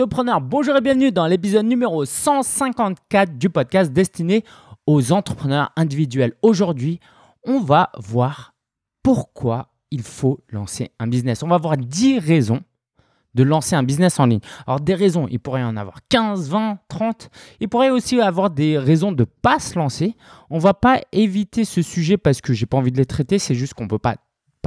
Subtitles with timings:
[0.00, 4.44] Bonjour et bienvenue dans l'épisode numéro 154 du podcast destiné
[4.86, 6.34] aux entrepreneurs individuels.
[6.40, 7.00] Aujourd'hui,
[7.44, 8.54] on va voir
[9.02, 11.42] pourquoi il faut lancer un business.
[11.42, 12.60] On va voir 10 raisons
[13.34, 14.38] de lancer un business en ligne.
[14.68, 17.28] Alors des raisons, il pourrait y en avoir 15, 20, 30.
[17.58, 20.14] Il pourrait aussi avoir des raisons de ne pas se lancer.
[20.48, 23.56] On va pas éviter ce sujet parce que j'ai pas envie de les traiter, c'est
[23.56, 24.14] juste qu'on ne peut pas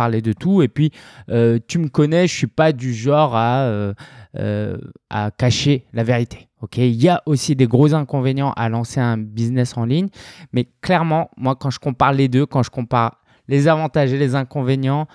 [0.01, 0.63] parler de tout.
[0.63, 0.91] Et puis,
[1.29, 3.93] euh, tu me connais, je suis pas du genre à, euh,
[4.35, 4.77] euh,
[5.11, 6.47] à cacher la vérité.
[6.63, 10.09] Ok, il y a aussi des gros inconvénients à lancer un business en ligne,
[10.53, 14.33] mais clairement, moi, quand je compare les deux, quand je compare les avantages et les
[14.33, 15.07] inconvénients,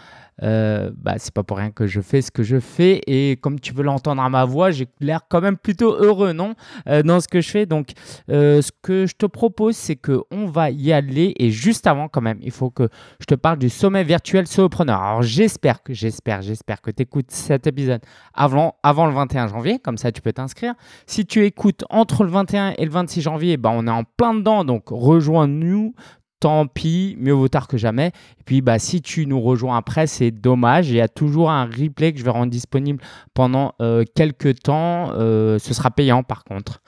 [0.42, 3.00] euh, bah, c'est pas pour rien que je fais ce que je fais.
[3.06, 6.54] Et comme tu veux l'entendre à ma voix, j'ai l'air quand même plutôt heureux, non
[6.88, 7.66] euh, Dans ce que je fais.
[7.66, 7.90] Donc,
[8.30, 11.34] euh, ce que je te propose, c'est qu'on va y aller.
[11.38, 12.88] Et juste avant, quand même, il faut que
[13.20, 15.00] je te parle du sommet virtuel solopreneur.
[15.00, 18.00] Alors, j'espère que, j'espère, j'espère que tu écoutes cet épisode
[18.34, 19.78] avant, avant le 21 janvier.
[19.78, 20.74] Comme ça, tu peux t'inscrire.
[21.06, 24.34] Si tu écoutes entre le 21 et le 26 janvier, bah, on est en plein
[24.34, 24.64] dedans.
[24.64, 25.94] Donc, rejoins-nous
[26.40, 28.08] tant pis, mieux vaut tard que jamais.
[28.08, 30.88] Et puis, bah, si tu nous rejoins après, c'est dommage.
[30.88, 33.02] Il y a toujours un replay que je vais rendre disponible
[33.34, 35.12] pendant euh, quelques temps.
[35.12, 36.82] Euh, ce sera payant par contre.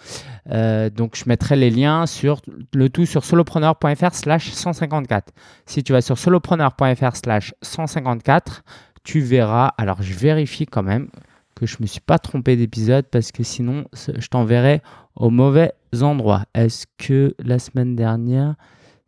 [0.51, 2.41] Euh, donc, je mettrai les liens sur
[2.75, 5.33] le tout sur solopreneur.fr slash 154.
[5.67, 8.63] Si tu vas sur solopreneur.fr slash 154,
[9.03, 9.73] tu verras.
[9.79, 11.09] Alors, je vérifie quand même
[11.55, 14.81] que je ne me suis pas trompé d'épisode parce que sinon, je t'enverrai
[15.17, 16.45] au mauvais endroit.
[16.55, 18.55] Est-ce que la semaine dernière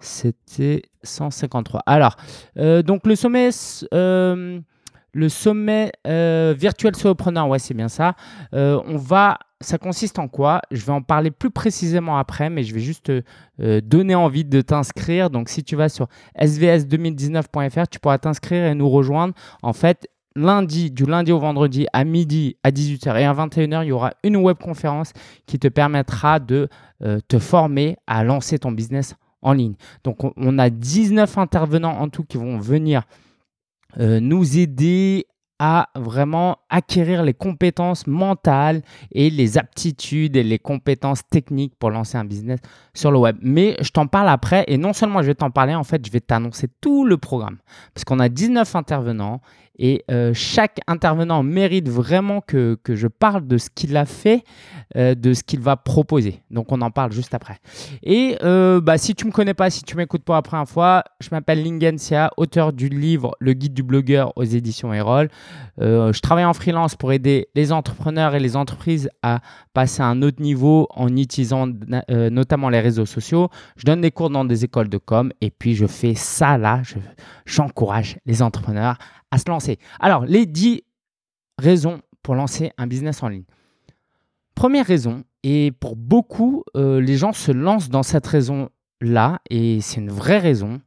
[0.00, 1.82] c'était 153.
[1.86, 2.16] Alors,
[2.58, 3.50] euh, donc le sommet,
[3.94, 4.60] euh,
[5.12, 8.14] le sommet euh, virtuel solopreneur, ouais, c'est bien ça.
[8.52, 10.62] on va, ça consiste en quoi?
[10.70, 13.12] Je vais en parler plus précisément après, mais je vais juste
[13.58, 15.30] donner envie de t'inscrire.
[15.30, 19.34] Donc, si tu vas sur svs2019.fr, tu pourras t'inscrire et nous rejoindre.
[19.62, 23.88] En fait, lundi, du lundi au vendredi à midi, à 18h et à 21h, il
[23.88, 25.12] y aura une webconférence
[25.46, 26.68] qui te permettra de
[27.28, 29.74] te former à lancer ton business en ligne.
[30.05, 33.03] Donc on, a 19 intervenants en tout qui vont venir
[33.98, 35.26] euh, nous aider
[35.62, 38.81] à vraiment acquérir les compétences mentales
[39.12, 42.60] et les aptitudes et les compétences techniques pour lancer un business
[42.94, 43.37] sur le web.
[43.42, 46.10] Mais je t'en parle après et non seulement je vais t'en parler, en fait, je
[46.10, 47.59] vais t'annoncer tout le programme
[47.93, 49.43] parce qu'on a 19 intervenants
[49.80, 54.44] et euh, chaque intervenant mérite vraiment que, que, je parle de ce qu'il a fait,
[54.94, 56.42] euh, de ce qu'il va proposer.
[56.50, 57.56] Donc on en parle juste après.
[58.02, 60.69] Et euh, bah, si tu ne me connais pas, si tu m'écoutes pour la première
[60.69, 65.30] fois, je m'appelle Lingensia, auteur du livre Le guide du blogueur aux éditions Erol.
[65.78, 69.40] je travaille en freelance pour aider les entrepreneurs et les entreprises à
[69.72, 71.69] passer à un autre niveau en utilisant
[72.08, 73.48] notamment les réseaux sociaux.
[73.76, 76.82] Je donne des cours dans des écoles de com et puis je fais ça là.
[77.46, 78.98] J'encourage les entrepreneurs
[79.30, 79.78] à se lancer.
[79.98, 80.82] Alors, les 10
[81.58, 83.44] raisons pour lancer un business en ligne.
[84.54, 90.00] Première raison, et pour beaucoup, euh, les gens se lancent dans cette raison-là, et c'est
[90.00, 90.80] une vraie raison.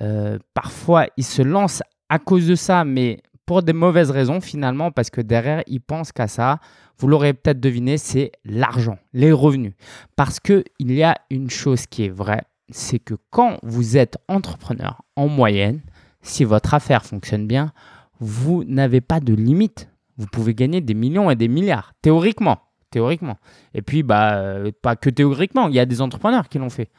[0.00, 4.90] Euh, parfois, ils se lancent à cause de ça, mais pour des mauvaises raisons finalement,
[4.90, 6.60] parce que derrière, ils pensent qu'à ça.
[6.98, 9.72] Vous l'aurez peut-être deviné, c'est l'argent, les revenus.
[10.16, 15.02] Parce qu'il y a une chose qui est vraie, c'est que quand vous êtes entrepreneur,
[15.16, 15.80] en moyenne,
[16.22, 17.72] si votre affaire fonctionne bien,
[18.20, 19.88] vous n'avez pas de limite.
[20.16, 22.58] Vous pouvez gagner des millions et des milliards, théoriquement.
[22.90, 23.38] Théoriquement.
[23.72, 26.90] Et puis, bah, euh, pas que théoriquement, il y a des entrepreneurs qui l'ont fait.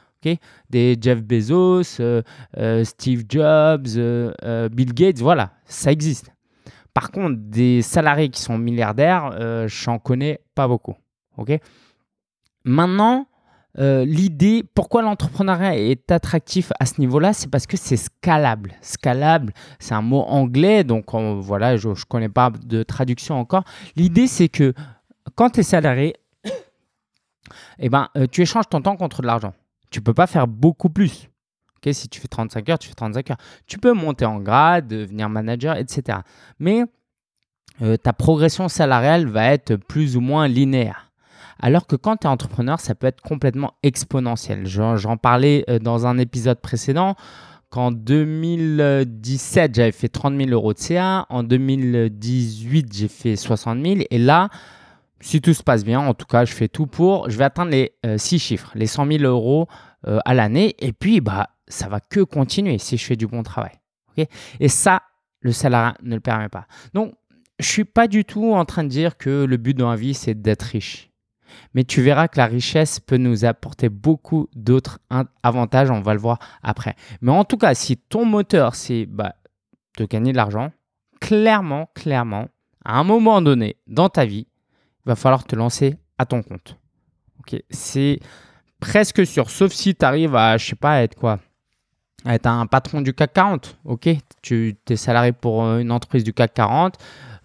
[0.69, 2.21] des Jeff Bezos, euh,
[2.57, 3.87] euh, Steve Jobs,
[4.71, 6.31] Bill Gates, voilà, ça existe.
[6.93, 10.95] Par contre, des salariés qui sont milliardaires, j'en connais pas beaucoup.
[12.63, 13.27] Maintenant,
[13.79, 18.73] euh, l'idée, pourquoi l'entrepreneuriat est attractif à ce niveau-là, c'est parce que c'est scalable.
[18.81, 23.63] Scalable, c'est un mot anglais, donc voilà, je ne connais pas de traduction encore.
[23.95, 24.73] L'idée, c'est que
[25.35, 26.15] quand tu es salarié,
[27.79, 29.53] eh ben, euh, tu échanges ton temps contre de l'argent.
[29.89, 31.29] Tu peux pas faire beaucoup plus.
[31.91, 33.37] si tu fais 35 heures, tu fais 35 heures.
[33.67, 36.19] Tu peux monter en grade, devenir manager, etc.
[36.59, 36.83] Mais
[37.81, 41.10] euh, ta progression salariale va être plus ou moins linéaire.
[41.61, 44.65] Alors que quand tu es entrepreneur, ça peut être complètement exponentiel.
[44.65, 47.15] J'en parlais euh, dans un épisode précédent
[47.69, 51.25] qu'en 2017, j'avais fait 30 000 euros de CA.
[51.29, 53.99] En 2018, j'ai fait 60 000.
[54.09, 54.49] Et là,
[55.21, 57.71] si tout se passe bien, en tout cas, je fais tout pour, je vais atteindre
[57.71, 59.67] les 6 euh, chiffres, les 100 000 euros
[60.07, 60.75] euh, à l'année.
[60.79, 63.73] Et puis, bah, ça va que continuer si je fais du bon travail.
[64.59, 65.03] et ça,
[65.41, 66.65] le salariat ne le permet pas.
[66.93, 67.13] Donc,
[67.59, 70.15] je suis pas du tout en train de dire que le but dans la vie,
[70.15, 71.10] c'est d'être riche.
[71.73, 74.99] Mais tu verras que la richesse peut nous apporter beaucoup d'autres
[75.43, 76.95] avantages, on va le voir après.
[77.21, 79.35] Mais en tout cas, si ton moteur, c'est bah,
[79.97, 80.71] de gagner de l'argent,
[81.19, 82.47] clairement, clairement,
[82.83, 84.47] à un moment donné dans ta vie,
[85.05, 86.77] il va falloir te lancer à ton compte.
[87.69, 88.19] C'est
[88.79, 91.39] presque sûr, sauf si tu arrives à, je sais pas, être quoi
[92.25, 94.09] être un patron du CAC 40, ok?
[94.41, 96.97] Tu es salarié pour euh, une entreprise du CAC 40,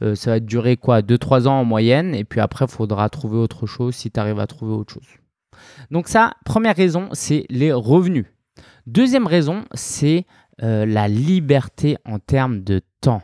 [0.02, 3.36] euh, ça va durer quoi 2-3 ans en moyenne, et puis après, il faudra trouver
[3.36, 5.06] autre chose si tu arrives à trouver autre chose.
[5.90, 8.26] Donc ça, première raison, c'est les revenus.
[8.86, 10.26] Deuxième raison, c'est
[10.62, 13.22] euh, la liberté en termes de temps.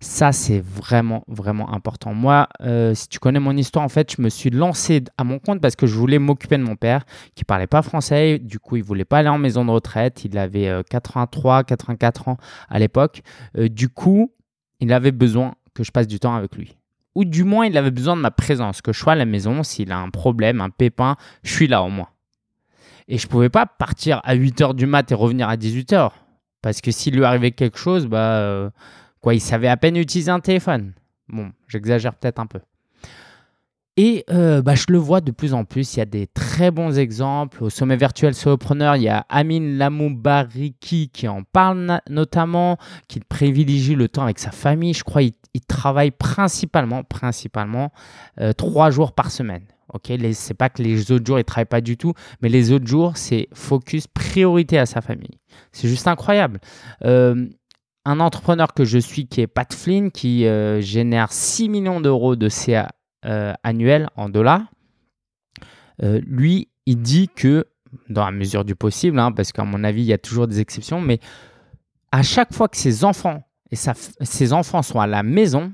[0.00, 2.12] Ça, c'est vraiment, vraiment important.
[2.12, 5.38] Moi, euh, si tu connais mon histoire, en fait, je me suis lancé à mon
[5.38, 7.06] compte parce que je voulais m'occuper de mon père
[7.36, 8.38] qui parlait pas français.
[8.38, 10.26] Du coup, il voulait pas aller en maison de retraite.
[10.26, 12.36] Il avait 83, euh, 84 ans
[12.68, 13.22] à l'époque.
[13.56, 14.30] Du coup,
[14.80, 16.76] il avait besoin que je passe du temps avec lui.
[17.14, 19.62] Ou du moins, il avait besoin de ma présence, que je sois à la maison.
[19.62, 22.08] S'il a un problème, un pépin, je suis là au moins.
[23.06, 26.10] Et je pouvais pas partir à 8 h du mat et revenir à 18 h.
[26.62, 28.70] Parce que s'il lui arrivait quelque chose, bah
[29.24, 30.92] Quoi, il savait à peine utiliser un téléphone.
[31.28, 32.60] Bon, j'exagère peut-être un peu.
[33.96, 35.94] Et euh, bah, je le vois de plus en plus.
[35.94, 37.62] Il y a des très bons exemples.
[37.62, 42.76] Au sommet virtuel Solopreneur, il y a Amin Lamoubariki qui en parle notamment,
[43.06, 44.94] qui privilégie le temps avec sa famille.
[44.94, 47.92] Je crois qu'il travaille principalement, principalement
[48.40, 49.62] euh, trois jours par semaine.
[49.92, 52.86] Ok, c'est pas que les autres jours il travaille pas du tout, mais les autres
[52.86, 55.38] jours c'est focus priorité à sa famille.
[55.70, 56.58] C'est juste incroyable.
[57.04, 57.46] Euh,
[58.04, 60.46] un entrepreneur que je suis qui est Pat Flynn, qui
[60.80, 62.88] génère 6 millions d'euros de CA
[63.62, 64.64] annuel en dollars,
[66.02, 67.66] euh, lui, il dit que,
[68.08, 70.60] dans la mesure du possible, hein, parce qu'à mon avis, il y a toujours des
[70.60, 71.20] exceptions, mais
[72.10, 75.72] à chaque fois que ses enfants et ses enfants sont à la maison,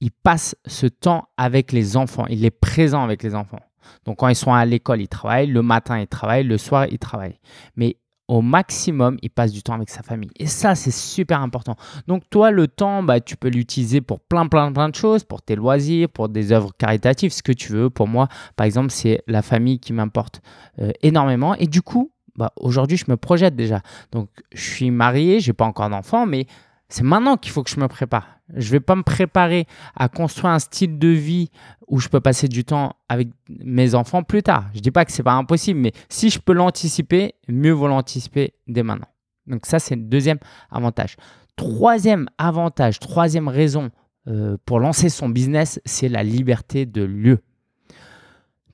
[0.00, 3.60] il passe ce temps avec les enfants, il est présent avec les enfants.
[4.04, 6.98] Donc quand ils sont à l'école, il travaille, le matin, il travaille, le soir, il
[6.98, 7.38] travaille.
[7.76, 7.96] Mais
[8.28, 10.30] au maximum, il passe du temps avec sa famille.
[10.36, 11.76] Et ça, c'est super important.
[12.08, 15.42] Donc toi, le temps, bah, tu peux l'utiliser pour plein, plein, plein de choses, pour
[15.42, 17.90] tes loisirs, pour des œuvres caritatives, ce que tu veux.
[17.90, 20.40] Pour moi, par exemple, c'est la famille qui m'importe
[20.80, 21.54] euh, énormément.
[21.54, 23.80] Et du coup, bah, aujourd'hui, je me projette déjà.
[24.12, 26.46] Donc, je suis marié, j'ai pas encore d'enfant, mais
[26.88, 28.35] c'est maintenant qu'il faut que je me prépare.
[28.54, 29.66] Je ne vais pas me préparer
[29.96, 31.50] à construire un style de vie
[31.88, 34.66] où je peux passer du temps avec mes enfants plus tard.
[34.72, 37.72] Je ne dis pas que ce n'est pas impossible, mais si je peux l'anticiper, mieux
[37.72, 39.08] vaut l'anticiper dès maintenant.
[39.46, 40.38] Donc ça, c'est le deuxième
[40.70, 41.16] avantage.
[41.56, 43.90] Troisième avantage, troisième raison
[44.28, 47.38] euh, pour lancer son business, c'est la liberté de lieu.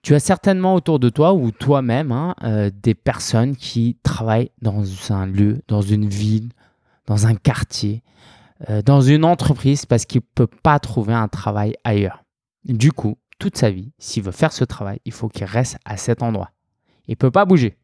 [0.02, 4.82] Tu as certainement autour de toi ou toi-même hein, euh, des personnes qui travaillent dans
[5.12, 6.48] un lieu, dans une ville,
[7.06, 8.02] dans un quartier,
[8.84, 12.24] dans une entreprise parce qu'il ne peut pas trouver un travail ailleurs.
[12.64, 15.96] Du coup, toute sa vie, s'il veut faire ce travail, il faut qu'il reste à
[15.96, 16.50] cet endroit.
[17.08, 17.76] Il ne peut pas bouger.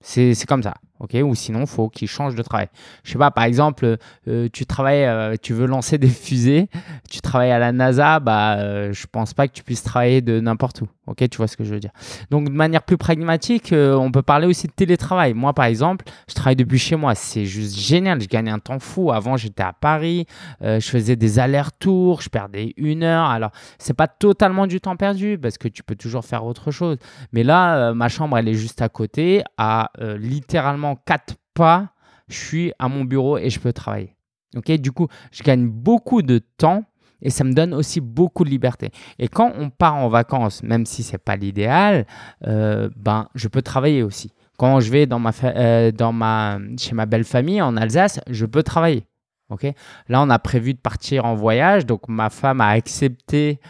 [0.00, 1.16] C'est comme ça ok?
[1.22, 2.68] Ou sinon, faut qu'il change de travail.
[3.04, 3.96] Je sais pas, par exemple,
[4.26, 6.68] euh, tu travailles, euh, tu veux lancer des fusées,
[7.10, 10.40] tu travailles à la NASA, bah, euh, je pense pas que tu puisses travailler de
[10.40, 11.28] n'importe où, ok?
[11.28, 11.92] Tu vois ce que je veux dire.
[12.30, 15.34] Donc, de manière plus pragmatique, on peut parler aussi de télétravail.
[15.34, 18.20] Moi, par exemple, je travaille depuis chez moi, c'est juste génial.
[18.20, 19.12] Je gagne un temps fou.
[19.12, 20.26] Avant, j'étais à Paris,
[20.60, 23.26] je faisais des allers-retours, je perdais une heure.
[23.26, 26.96] Alors, c'est pas totalement du temps perdu parce que tu peux toujours faire autre chose.
[27.32, 31.90] Mais là, ma chambre, elle est juste à côté, à littéralement quatre pas,
[32.28, 34.14] je suis à mon bureau et je peux travailler.
[34.56, 36.84] Ok, du coup, je gagne beaucoup de temps
[37.20, 38.90] et ça me donne aussi beaucoup de liberté.
[39.18, 42.06] Et quand on part en vacances, même si c'est pas l'idéal,
[42.46, 44.32] euh, ben je peux travailler aussi.
[44.56, 49.04] Quand je vais euh, dans ma, chez ma belle famille en Alsace, je peux travailler.
[49.50, 49.66] Ok,
[50.08, 53.60] là on a prévu de partir en voyage, donc ma femme a accepté.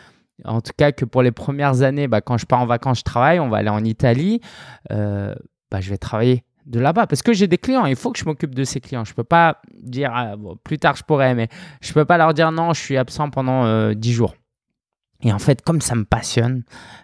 [0.45, 3.05] En tout cas, que pour les premières années, bah, quand je pars en vacances, je
[3.05, 3.41] travaille.
[3.41, 4.41] On va aller en Italie.
[4.93, 5.35] Euh,
[5.71, 7.87] bah, je vais travailler de là-bas parce que j'ai des clients.
[7.87, 9.05] Il faut que je m'occupe de ces clients.
[9.05, 11.49] Je peux pas dire ah, plus tard je pourrais, mais
[11.81, 14.35] je peux pas leur dire non, je suis absent pendant euh, dix 10 jours.
[15.23, 16.63] Et en fait, comme ça me passionne,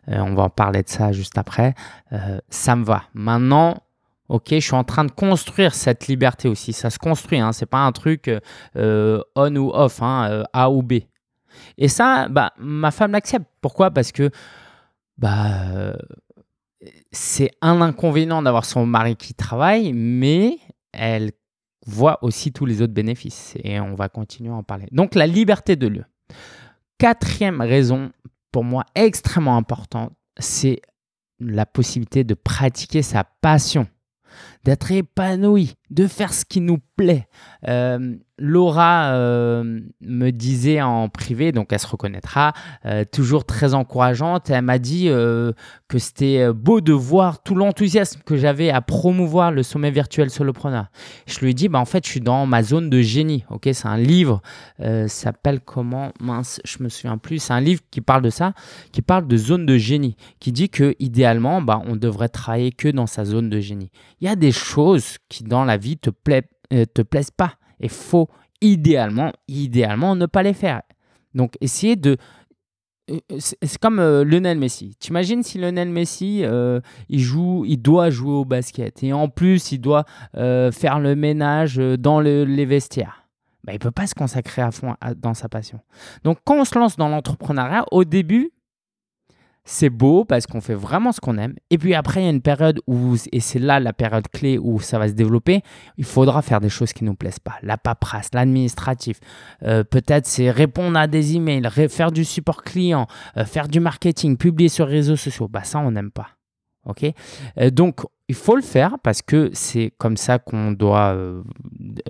[0.08, 1.74] euh, on va en parler de ça juste après,
[2.12, 3.04] euh, ça me va.
[3.12, 3.82] Maintenant,
[4.28, 6.72] ok, je suis en train de construire cette liberté aussi.
[6.72, 8.30] Ça se construit, hein, c'est pas un truc
[8.76, 10.92] on ou off, hein, A ou B.
[11.76, 13.46] Et ça, bah, ma femme l'accepte.
[13.60, 13.90] Pourquoi?
[13.90, 14.30] Parce que
[15.18, 15.96] bah,
[17.12, 20.58] c'est un inconvénient d'avoir son mari qui travaille, mais
[20.92, 21.32] elle
[21.86, 24.86] voit aussi tous les autres bénéfices et on va continuer à en parler.
[24.90, 26.04] Donc la liberté de lieu.
[26.98, 28.12] Quatrième raison,
[28.52, 30.80] pour moi extrêmement importante, c'est
[31.40, 33.86] la possibilité de pratiquer sa passion.
[34.64, 37.28] D'être épanoui, de faire ce qui nous plaît.
[37.68, 42.52] Euh, Laura euh, me disait en privé, donc elle se reconnaîtra,
[42.84, 44.50] euh, toujours très encourageante.
[44.50, 49.62] Elle m'a dit que c'était beau de voir tout l'enthousiasme que j'avais à promouvoir le
[49.62, 50.86] sommet virtuel solopreneur.
[51.26, 53.44] Je lui ai dit, bah, en fait, je suis dans ma zone de génie.
[53.50, 54.42] Ok, c'est un livre,
[55.06, 56.10] s'appelle comment?
[56.20, 57.38] Mince, je me souviens plus.
[57.38, 58.52] C'est un livre qui parle de ça,
[58.90, 62.88] qui parle de zone de génie, qui dit que idéalement, bah, on devrait travailler que
[62.88, 63.90] dans sa zone de génie.
[64.20, 67.54] Il y a des choses qui dans la vie te euh, te plaisent pas.
[67.80, 68.28] Et faut
[68.60, 70.82] idéalement, idéalement ne pas les faire.
[71.34, 72.16] Donc essayer de
[73.10, 74.96] euh, c'est comme euh, Lionel Messi.
[74.98, 76.44] Tu imagines si Lionel Messi,
[77.08, 81.76] il joue, il doit jouer au basket et en plus il doit faire le ménage
[81.76, 83.24] dans les vestiaires.
[83.64, 85.80] Bah, il peut pas se consacrer à fond dans sa passion.
[86.22, 88.50] Donc quand on se lance dans l'entrepreneuriat, au début,
[89.64, 91.54] c'est beau parce qu'on fait vraiment ce qu'on aime.
[91.70, 94.58] Et puis après, il y a une période où, et c'est là la période clé
[94.58, 95.62] où ça va se développer,
[95.96, 97.54] il faudra faire des choses qui ne nous plaisent pas.
[97.62, 99.20] La paperasse, l'administratif.
[99.62, 103.06] Euh, peut-être c'est répondre à des emails, faire du support client,
[103.38, 105.48] euh, faire du marketing, publier sur les réseaux sociaux.
[105.48, 106.28] Bah ça, on n'aime pas.
[106.84, 107.06] Ok?
[107.58, 111.14] Euh, Donc, il faut le faire parce que c'est comme ça qu'on doit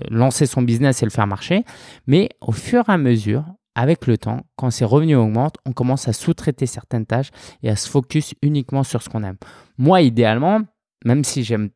[0.09, 1.65] lancer son business et le faire marcher.
[2.07, 3.43] Mais au fur et à mesure,
[3.75, 7.29] avec le temps, quand ses revenus augmentent, on commence à sous-traiter certaines tâches
[7.61, 9.37] et à se focus uniquement sur ce qu'on aime.
[9.77, 10.61] Moi, idéalement,
[11.03, 11.69] même si j'aime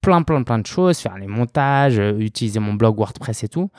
[0.00, 3.70] plein, plein, plein de choses, faire les montages, euh, utiliser mon blog WordPress et tout,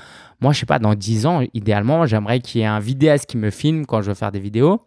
[0.41, 3.37] moi, je sais pas, dans 10 ans, idéalement, j'aimerais qu'il y ait un vidéaste qui
[3.37, 4.81] me filme quand je veux faire des vidéos.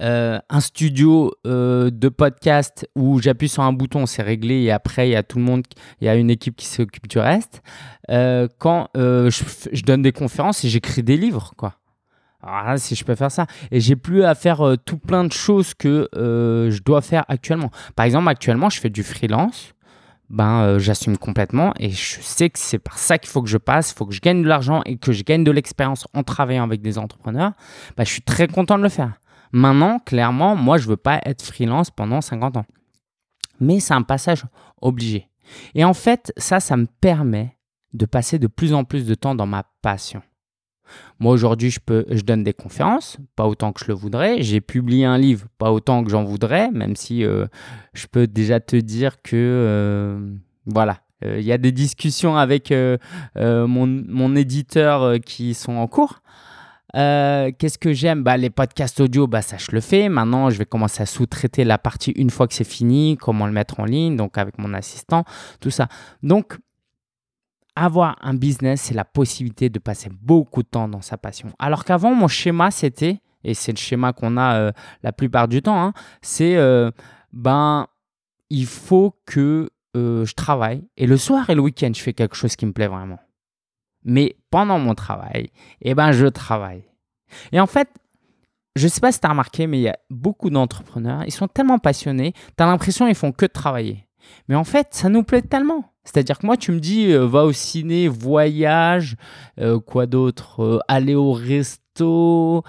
[0.00, 5.08] Euh, un studio euh, de podcast où j'appuie sur un bouton, c'est réglé et après
[5.08, 5.64] il y a tout le monde,
[6.00, 7.62] il y a une équipe qui s'occupe du reste.
[8.10, 11.74] Euh, quand je, donne des conférences et j'écris des livres, quoi.
[12.40, 13.46] Alors là, si je peux faire ça.
[13.72, 17.70] Et j'ai plus à faire tout plein de choses que je dois faire actuellement.
[17.96, 19.74] Par exemple, actuellement, je fais du freelance.
[20.30, 23.92] Ben, j'assume complètement et je sais que c'est par ça qu'il faut que je passe,
[23.92, 26.64] il faut que je gagne de l'argent et que je gagne de l'expérience en travaillant
[26.64, 27.52] avec des entrepreneurs.
[27.96, 29.14] Ben, je suis très content de le faire.
[29.52, 32.66] Maintenant, clairement, moi, je ne veux pas être freelance pendant 50 ans.
[33.60, 34.44] Mais c'est un passage
[34.80, 35.28] obligé.
[35.74, 37.56] Et en fait, ça, ça me permet
[37.94, 40.22] de passer de plus en plus de temps dans ma passion.
[41.20, 44.42] Moi aujourd'hui, je, je donne des conférences, pas autant que je le voudrais.
[44.42, 47.46] J'ai publié un livre, pas autant que j'en voudrais, même si euh,
[47.92, 50.34] je peux déjà te dire que euh,
[50.66, 52.72] voilà, euh, il y a des discussions avec
[53.36, 56.20] mon, éditeur qui sont en cours.
[56.96, 58.22] Euh, qu'est-ce que j'aime?
[58.22, 60.08] Bah, Les podcasts audio, bah, ça je le fais.
[60.08, 63.52] Maintenant, je vais commencer à sous-traiter la partie une fois que c'est fini, comment le
[63.52, 65.24] mettre en ligne, donc avec mon assistant,
[65.60, 65.88] tout ça.
[66.22, 66.56] Donc,
[67.76, 71.50] avoir un business, c'est la possibilité de passer beaucoup de temps dans sa passion.
[71.58, 75.62] Alors qu'avant, mon schéma, c'était, et c'est le schéma qu'on a euh, la plupart du
[75.62, 75.92] temps, hein,
[76.22, 76.90] c'est, euh,
[77.32, 77.86] ben,
[78.50, 80.84] il faut que je travaille.
[80.96, 83.18] Et le soir et le week-end, je fais quelque chose qui me plaît vraiment.
[84.04, 85.50] Mais pendant mon travail,
[85.82, 86.84] eh ben, je travaille.
[87.52, 87.88] Et en fait,
[88.76, 91.32] je ne sais pas si tu as remarqué, mais il y a beaucoup d'entrepreneurs, ils
[91.32, 94.06] sont tellement passionnés, tu as l'impression qu'ils font que de travailler.
[94.48, 95.92] Mais en fait, ça nous plaît tellement.
[96.04, 99.16] C'est-à-dire que moi, tu me dis, euh, va au ciné, voyage,
[99.60, 102.62] euh, quoi d'autre euh, Aller au resto,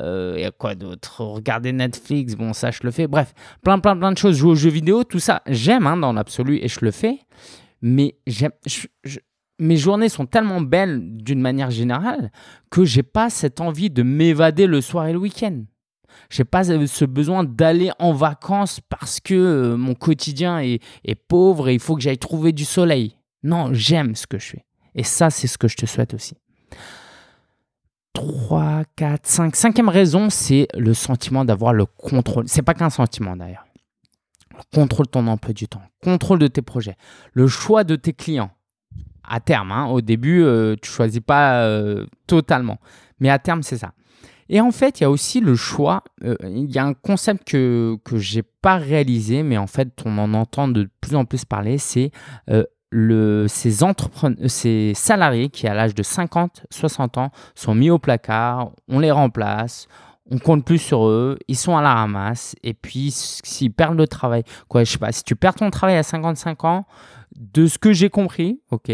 [0.00, 3.06] il y a quoi d'autre Regarder Netflix, bon, ça, je le fais.
[3.06, 4.36] Bref, plein, plein, plein de choses.
[4.36, 7.18] Jouer aux jeux vidéo, tout ça, j'aime hein, dans l'absolu et je le fais.
[7.80, 8.52] Mais j'aime,
[9.58, 12.30] mes journées sont tellement belles d'une manière générale
[12.70, 15.62] que j'ai pas cette envie de m'évader le soir et le week-end.
[16.30, 20.80] J'ai pas ce besoin d'aller en vacances parce que euh, mon quotidien est,
[21.28, 23.16] pauvre et il faut que j'aille trouver du soleil.
[23.42, 24.64] Non, j'aime ce que je fais.
[24.94, 26.34] Et ça, c'est ce que je te souhaite aussi.
[28.14, 29.56] 3, 4, 5.
[29.56, 32.44] Cinquième raison, c'est le sentiment d'avoir le contrôle.
[32.46, 33.66] C'est pas qu'un sentiment d'ailleurs.
[34.52, 36.96] Le contrôle ton emploi du temps, contrôle de tes projets,
[37.32, 38.52] le choix de tes clients
[39.28, 39.72] à terme.
[39.72, 39.86] Hein.
[39.86, 42.78] Au début, euh, tu choisis pas euh, totalement.
[43.20, 43.92] Mais à terme, c'est ça.
[44.48, 46.04] Et en fait, il y a aussi le choix.
[46.24, 50.18] Euh, il y a un concept que je n'ai pas réalisé, mais en fait, on
[50.18, 51.78] en entend de plus en plus parler.
[51.78, 52.10] C'est
[52.90, 53.78] le, ces,
[54.46, 59.10] ces salariés qui, à l'âge de 50, 60 ans, sont mis au placard, on les
[59.10, 59.88] remplace,
[60.30, 64.06] on compte plus sur eux, ils sont à la ramasse, et puis s'ils perdent le
[64.06, 66.86] travail, quoi, je sais pas, si tu perds ton travail à 55 ans,
[67.36, 68.92] de ce que j'ai compris, ok,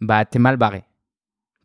[0.00, 0.84] bah, t'es mal barré.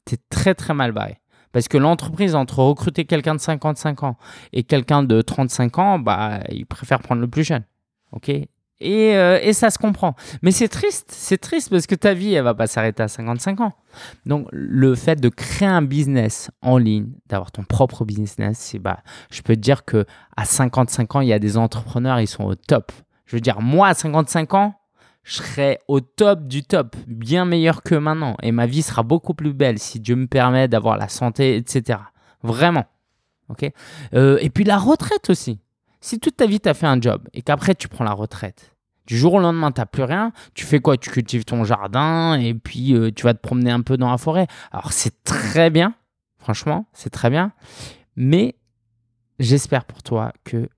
[0.05, 1.19] T'es très, très mal barré.
[1.51, 4.17] Parce que l'entreprise, entre recruter quelqu'un de 55 ans
[4.53, 7.63] et quelqu'un de 35 ans, bah, ils préfèrent prendre le plus jeune.
[8.11, 8.31] OK
[8.79, 10.13] et, euh, et, ça se comprend.
[10.41, 13.61] Mais c'est triste, c'est triste parce que ta vie, elle va pas s'arrêter à 55
[13.61, 13.73] ans.
[14.25, 18.99] Donc, le fait de créer un business en ligne, d'avoir ton propre business, c'est bah,
[19.31, 20.05] je peux te dire que
[20.35, 22.91] à 55 ans, il y a des entrepreneurs, ils sont au top.
[23.25, 24.75] Je veux dire, moi, à 55 ans,
[25.23, 28.35] je serai au top du top, bien meilleur que maintenant.
[28.43, 31.99] Et ma vie sera beaucoup plus belle si Dieu me permet d'avoir la santé, etc.
[32.43, 32.85] Vraiment.
[33.49, 33.71] ok?
[34.13, 35.59] Euh, et puis la retraite aussi.
[36.01, 38.75] Si toute ta vie, tu as fait un job et qu'après, tu prends la retraite,
[39.07, 40.97] du jour au lendemain, tu n'as plus rien, tu fais quoi?
[40.97, 44.17] Tu cultives ton jardin et puis euh, tu vas te promener un peu dans la
[44.17, 44.47] forêt.
[44.71, 45.93] Alors, c'est très bien,
[46.37, 47.53] franchement, c'est très bien.
[48.17, 48.55] Mais
[49.39, 50.69] j'espère pour toi que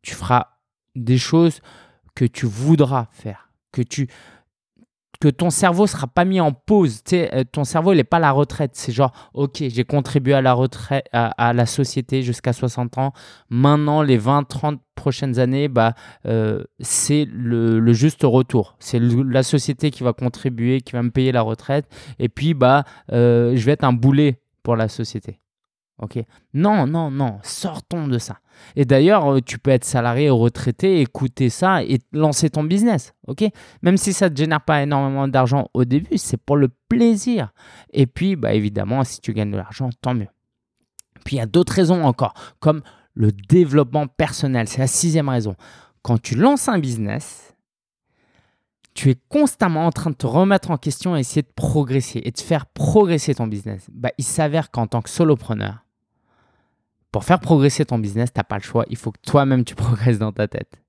[0.00, 0.48] tu feras
[0.94, 1.60] des choses
[2.14, 4.08] que tu voudras faire, que tu
[5.22, 7.04] que ton cerveau sera pas mis en pause.
[7.04, 8.72] Tu euh, ton cerveau, il n'est pas la retraite.
[8.74, 13.12] C'est genre, OK, j'ai contribué à la retraite, à, la société jusqu'à 60 ans.
[13.48, 15.94] Maintenant, les 20, 30 prochaines années, bah,
[16.26, 18.74] euh, c'est le, juste retour.
[18.80, 21.86] C'est la société qui va contribuer, qui va me payer la retraite.
[22.18, 25.41] Et puis, bah, euh, je vais être un boulet pour la société.
[26.02, 26.18] OK?
[26.52, 28.38] Non, non, non, sortons de ça.
[28.74, 33.14] Et d'ailleurs, euh, tu peux être salarié ou retraité, écouter ça et lancer ton business.
[33.28, 33.44] OK?
[33.82, 37.52] Même si ça ne te génère pas énormément d'argent au début, c'est pour le plaisir.
[37.92, 40.28] Et puis, bah, évidemment, si tu gagnes de l'argent, tant mieux.
[41.24, 42.82] Puis il y a d'autres raisons encore, comme
[43.14, 44.66] le développement personnel.
[44.66, 45.54] C'est la sixième raison.
[46.02, 47.54] Quand tu lances un business,
[48.94, 52.32] tu es constamment en train de te remettre en question et essayer de progresser et
[52.32, 53.86] de faire progresser ton business.
[53.92, 55.81] Bah, il s'avère qu'en tant que solopreneur,
[57.12, 58.84] pour faire progresser ton business, tu n'as pas le choix.
[58.88, 60.82] Il faut que toi-même tu progresses dans ta tête.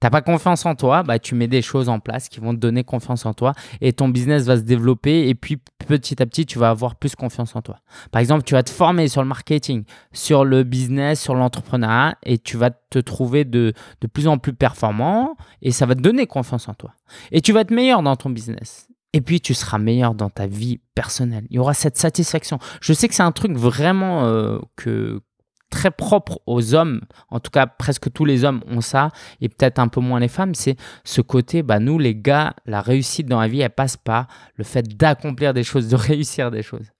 [0.00, 2.54] Tu n'as pas confiance en toi, bah, tu mets des choses en place qui vont
[2.54, 3.52] te donner confiance en toi
[3.82, 7.14] et ton business va se développer et puis petit à petit, tu vas avoir plus
[7.14, 7.80] confiance en toi.
[8.10, 12.38] Par exemple, tu vas te former sur le marketing, sur le business, sur l'entrepreneuriat et
[12.38, 16.26] tu vas te trouver de, de plus en plus performant et ça va te donner
[16.26, 16.92] confiance en toi.
[17.32, 18.88] Et tu vas être meilleur dans ton business.
[19.12, 21.46] Et puis, tu seras meilleur dans ta vie personnelle.
[21.48, 22.58] Il y aura cette satisfaction.
[22.82, 25.22] Je sais que c'est un truc vraiment euh, que,
[25.70, 29.78] très propre aux hommes, en tout cas presque tous les hommes ont ça, et peut-être
[29.78, 33.40] un peu moins les femmes, c'est ce côté, bah, nous les gars, la réussite dans
[33.40, 36.92] la vie, elle passe par le fait d'accomplir des choses, de réussir des choses.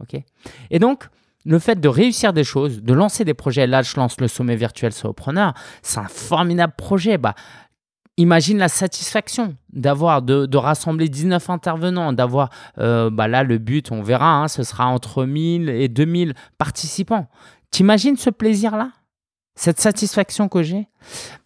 [0.00, 0.20] ok?
[0.70, 1.04] Et donc,
[1.44, 4.56] le fait de réussir des choses, de lancer des projets, là je lance le sommet
[4.56, 5.52] virtuel Solopreneur,
[5.82, 7.18] c'est un formidable projet.
[7.18, 7.34] Bah,
[8.16, 14.02] imagine la satisfaction d'avoir, de, rassembler 19 intervenants, d'avoir, euh, bah là le but, on
[14.02, 17.28] verra, hein, ce sera entre 1000 et 2000 participants.
[17.74, 18.92] T'imagines ce plaisir-là?
[19.56, 20.86] Cette satisfaction que j'ai?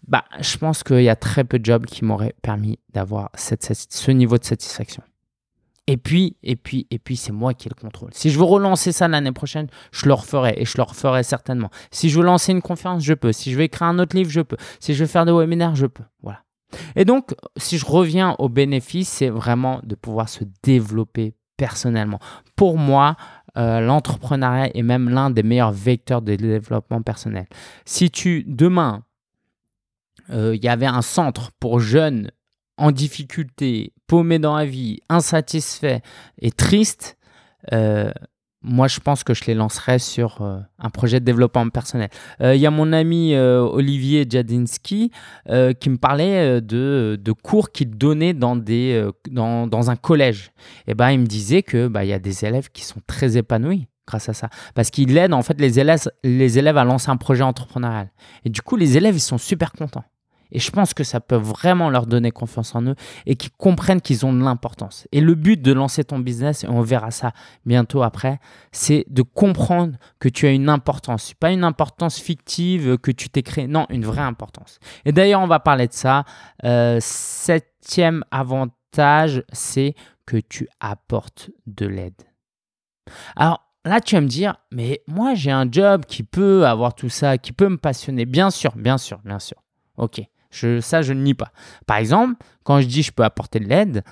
[0.07, 4.11] Bah, Je pense qu'il y a très peu de jobs qui m'auraient permis d'avoir ce
[4.11, 5.03] niveau de satisfaction.
[5.87, 8.11] Et puis, et puis, et puis, c'est moi qui ai le contrôle.
[8.13, 11.71] Si je veux relancer ça l'année prochaine, je le referai et je le referai certainement.
[11.91, 13.33] Si je veux lancer une conférence, je peux.
[13.33, 14.59] Si je veux écrire un autre livre, je peux.
[14.81, 16.05] Si je veux faire des webinaires, je peux.
[16.23, 16.43] Voilà.
[16.95, 22.21] Et donc, si je reviens au bénéfice, c'est vraiment de pouvoir se développer personnellement.
[22.55, 23.17] Pour moi,
[23.57, 27.47] euh, l'entrepreneuriat est même l'un des meilleurs vecteurs de développement personnel.
[27.85, 29.05] Si tu, demain,
[30.31, 32.31] euh, il y avait un centre pour jeunes
[32.77, 36.01] en difficulté, paumés dans la vie, insatisfaits
[36.41, 37.17] et tristes,
[37.73, 38.13] euh,
[38.63, 42.11] moi, je pense que je les lancerai sur euh, un projet de développement personnel.
[42.41, 45.13] Euh, il y a mon ami euh, Olivier Jadinski
[45.81, 50.51] qui me parlait de, de cours qu'il donnait dans, des, dans, dans, un collège.
[50.87, 53.89] Et ben, il me disait que bah, y a des élèves qui sont très épanouis
[54.07, 54.49] grâce à ça.
[54.75, 58.11] Parce qu'il aide en fait les élèves, les élèves à lancer un projet entrepreneurial.
[58.45, 60.05] Et du coup, les élèves, ils sont super contents.
[60.53, 62.95] Et je pense que ça peut vraiment leur donner confiance en eux
[63.27, 65.07] et qu'ils comprennent qu'ils ont de l'importance.
[65.13, 67.33] Et le but de lancer ton business, et on verra ça
[67.67, 68.41] bientôt après,
[68.73, 71.35] c'est de comprendre que tu as une importance.
[71.35, 74.79] Pas une importance fictive que tu t'es créé, non, une vraie importance.
[75.05, 76.25] Et d'ailleurs, on va parler de ça.
[76.65, 79.95] Euh, septième avantage, c'est
[80.27, 82.23] que tu apportes de l'aide.
[83.37, 87.09] Alors, Là, tu vas me dire, mais moi, j'ai un job qui peut avoir tout
[87.09, 88.27] ça, qui peut me passionner.
[88.27, 89.57] Bien sûr, bien sûr, bien sûr.
[89.97, 90.21] Ok.
[90.51, 91.53] Je, ça, je ne nie pas.
[91.87, 92.35] Par exemple,
[92.65, 94.03] quand je dis je peux apporter de l'aide,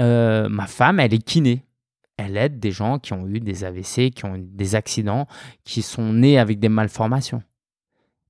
[0.00, 1.64] euh, ma femme, elle est kiné.
[2.16, 5.26] Elle aide des gens qui ont eu des AVC, qui ont eu des accidents,
[5.64, 7.42] qui sont nés avec des malformations.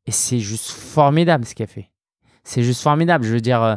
[0.06, 1.90] Et c'est juste formidable ce qu'elle fait.
[2.42, 3.24] C'est juste formidable.
[3.24, 3.76] Je veux dire, euh,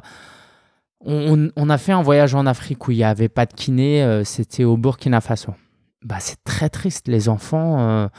[1.01, 4.23] on, a fait un voyage en Afrique où il n'y avait pas de kiné, euh,
[4.23, 5.53] c'était au Burkina Faso.
[6.03, 7.07] Bah, c'est très triste.
[7.07, 8.09] Les enfants,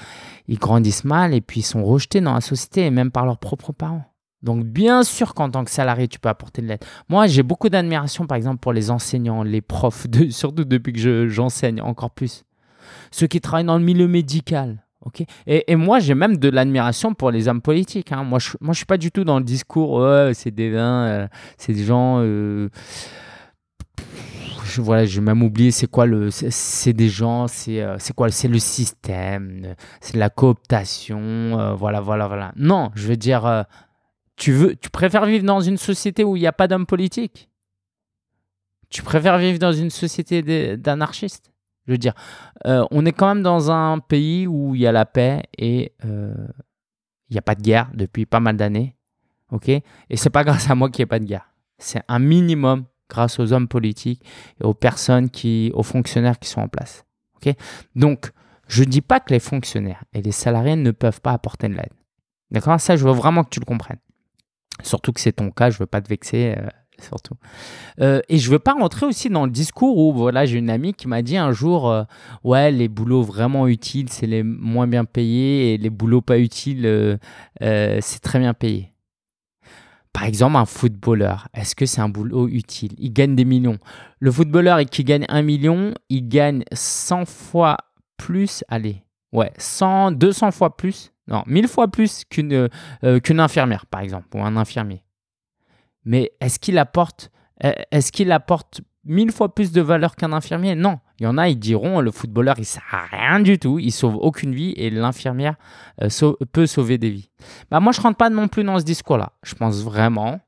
[0.46, 3.38] ils grandissent mal et puis ils sont rejetés dans la société, et même par leurs
[3.38, 4.04] propres parents.
[4.42, 6.84] Donc, bien sûr qu'en tant que salarié, tu peux apporter de l'aide.
[7.08, 11.80] Moi, j'ai beaucoup d'admiration, par exemple, pour les enseignants, les profs, surtout depuis que j'enseigne
[11.82, 12.44] encore plus.
[13.10, 14.82] Ceux qui travaillent dans le milieu médical.
[15.04, 15.24] ok?
[15.46, 18.12] Et, moi, j'ai même de l'admiration pour les hommes politiques.
[18.12, 18.24] Hein.
[18.24, 21.74] Moi, je ne suis pas du tout dans le discours, c'est des vins, euh, c'est
[21.74, 22.20] des gens.
[22.20, 22.70] Euh,
[24.78, 26.30] voilà, j'ai même oublié c'est quoi le.
[26.30, 32.28] C'est des gens, c'est euh, c'est quoi C'est le système, c'est la cooptation, voilà, voilà,
[32.28, 32.52] voilà.
[32.56, 33.66] Non, je veux dire
[34.40, 37.50] tu, veux, tu préfères vivre dans une société où il n'y a pas d'hommes politiques?
[38.88, 41.52] Tu préfères vivre dans une société d'anarchistes?
[41.86, 42.14] Je veux dire,
[42.66, 45.92] euh, on est quand même dans un pays où il y a la paix et
[46.06, 46.34] euh,
[47.28, 48.96] il n'y a pas de guerre depuis pas mal d'années.
[49.50, 49.68] ok?
[49.68, 49.82] Et
[50.16, 51.50] c'est pas grâce à moi qu'il n'y ait pas de guerre.
[51.78, 54.24] C'est un minimum grâce aux hommes politiques
[54.58, 57.04] et aux personnes qui, aux fonctionnaires qui sont en place.
[57.94, 58.30] Donc,
[58.68, 61.74] je ne dis pas que les fonctionnaires et les salariés ne peuvent pas apporter de
[61.74, 61.92] l'aide.
[62.50, 62.80] D'accord?
[62.80, 63.98] Ça, je veux vraiment que tu le comprennes.
[64.82, 66.54] Surtout que c'est ton cas, je veux pas te vexer.
[66.56, 66.66] Euh,
[67.00, 67.34] surtout.
[68.00, 70.92] Euh, et je veux pas rentrer aussi dans le discours où voilà, j'ai une amie
[70.92, 72.02] qui m'a dit un jour euh,
[72.44, 77.18] ouais, les boulots vraiment utiles, c'est les moins bien payés et les boulots pas utiles,
[77.60, 78.92] c'est très bien payé.
[80.12, 82.92] Par exemple, un footballeur, est-ce que c'est un boulot utile?
[82.98, 83.78] Il gagne des millions.
[84.18, 87.76] Le footballeur qui gagne un million, il gagne 100 fois
[88.16, 92.68] plus, allez, ouais, 100, 200 fois plus non, mille fois plus qu'une
[93.04, 95.04] euh, qu'une infirmière, par exemple, ou un infirmier.
[96.04, 97.30] Mais est-ce qu'il apporte,
[99.04, 100.74] mille fois plus de valeur qu'un infirmier?
[100.74, 100.98] Non.
[101.18, 103.92] Il y en a, ils diront, le footballeur, il sert à rien du tout, il
[103.92, 105.56] sauve aucune vie et l'infirmière
[106.02, 107.30] euh, peut sauver des vies.
[107.70, 109.32] Bah, moi, je ne rentre pas non plus dans ce discours-là.
[109.42, 110.40] Je pense vraiment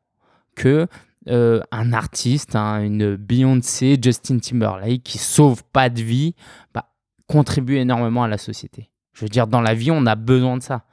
[0.57, 0.87] que
[1.29, 6.35] euh, un artiste, hein, une Beyoncé, Justin Timberlake, qui sauve pas de vie,
[6.73, 6.89] bah,
[7.29, 8.92] contribue énormément à la société.
[9.13, 10.85] Je veux dire, dans la vie, on a besoin de ça.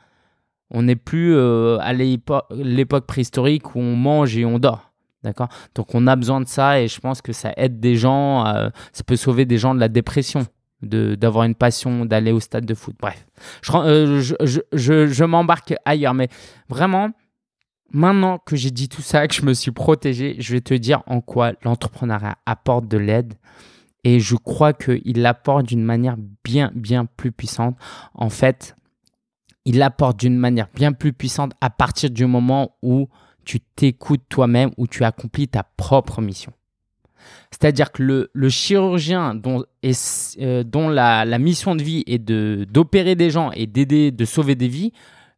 [0.71, 4.91] On n'est plus euh, à l'époque préhistorique où on mange et on dort.
[5.23, 5.49] D'accord?
[5.75, 8.45] Donc on a besoin de ça et je pense que ça aide des gens,
[8.93, 10.45] ça peut sauver des gens de la dépression,
[10.81, 12.95] d'avoir une passion, d'aller au stade de foot.
[12.99, 13.25] Bref,
[13.73, 14.35] euh, je,
[14.71, 16.13] je, je m'embarque ailleurs.
[16.13, 16.29] Mais
[16.69, 17.09] vraiment,
[17.91, 21.03] maintenant que j'ai dit tout ça, que je me suis protégé, je vais te dire
[21.05, 23.33] en quoi l'entrepreneuriat apporte de l'aide
[24.03, 27.75] et je crois qu'il l'apporte d'une manière bien, bien plus puissante.
[28.13, 28.75] En fait,
[29.65, 33.09] il l'apporte d'une manière bien plus puissante à partir du moment où
[33.43, 36.53] tu t'écoutes toi-même, où tu accomplis ta propre mission.
[37.51, 39.63] C'est-à-dire que le, chirurgien dont,
[40.39, 44.67] euh, dont la, mission de vie est d'opérer des gens et d'aider, de sauver des
[44.67, 44.93] vies,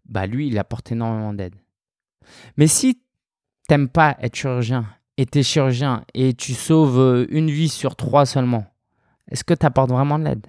[0.07, 1.55] bah lui, il apporte énormément d'aide.
[2.57, 3.01] Mais si tu
[3.69, 4.85] n'aimes pas être chirurgien
[5.21, 8.65] et tu es chirurgien et tu sauves euh, une vie sur trois seulement,
[9.29, 10.47] est-ce que tu apportes vraiment de l'aide?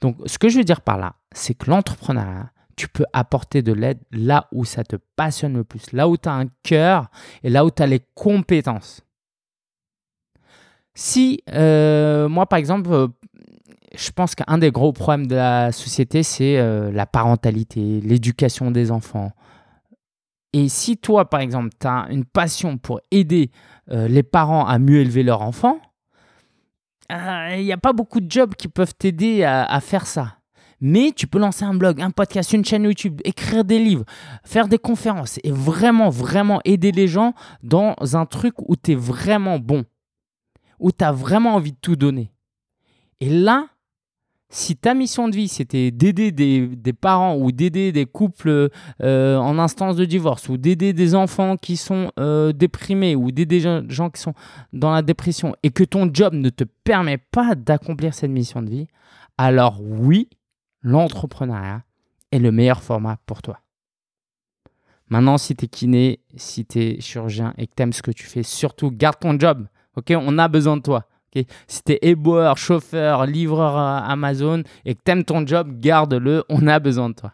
[0.00, 3.74] Donc, ce que je veux dire par là, c'est que l'entrepreneuriat, tu peux apporter de
[3.74, 7.10] l'aide là où ça te passionne le plus, là où tu as un cœur
[7.42, 9.02] et là où tu as les compétences.
[10.94, 13.08] Si, euh, moi par exemple, euh,
[13.94, 16.56] je pense qu'un des gros problèmes de la société, c'est
[16.90, 19.32] la parentalité, l'éducation des enfants.
[20.54, 23.50] Et si toi, par exemple, tu as une passion pour aider
[23.90, 25.80] euh, les parents à mieux élever leurs enfants,
[27.10, 30.38] euh, il n'y a pas beaucoup de jobs qui peuvent t'aider à, faire ça.
[30.80, 34.04] Mais tu peux lancer un blog, un podcast, une chaîne YouTube, écrire des livres,
[34.44, 38.94] faire des conférences et vraiment, vraiment aider les gens dans un truc où tu es
[38.94, 39.84] vraiment bon,
[40.80, 42.32] où tu as vraiment envie de tout donner.
[43.20, 43.66] Et là,
[44.54, 48.68] si ta mission de vie, c'était d'aider des, parents ou d'aider des couples
[49.00, 53.60] euh, en instance de divorce ou d'aider des enfants qui sont euh, déprimés ou d'aider
[53.60, 54.34] des gens qui sont
[54.74, 58.68] dans la dépression et que ton job ne te permet pas d'accomplir cette mission de
[58.68, 58.88] vie,
[59.38, 60.28] alors oui,
[60.82, 61.82] l'entrepreneuriat
[62.30, 63.58] est le meilleur format pour toi.
[65.08, 68.10] Maintenant, si tu es kiné, si tu es chirurgien et que tu aimes ce que
[68.10, 69.66] tu fais, surtout garde ton job.
[70.10, 71.06] On a besoin de toi.
[71.66, 76.66] Si tu es éboueur, chauffeur, livreur Amazon et que tu aimes ton job, garde-le, on
[76.66, 77.32] a besoin de toi.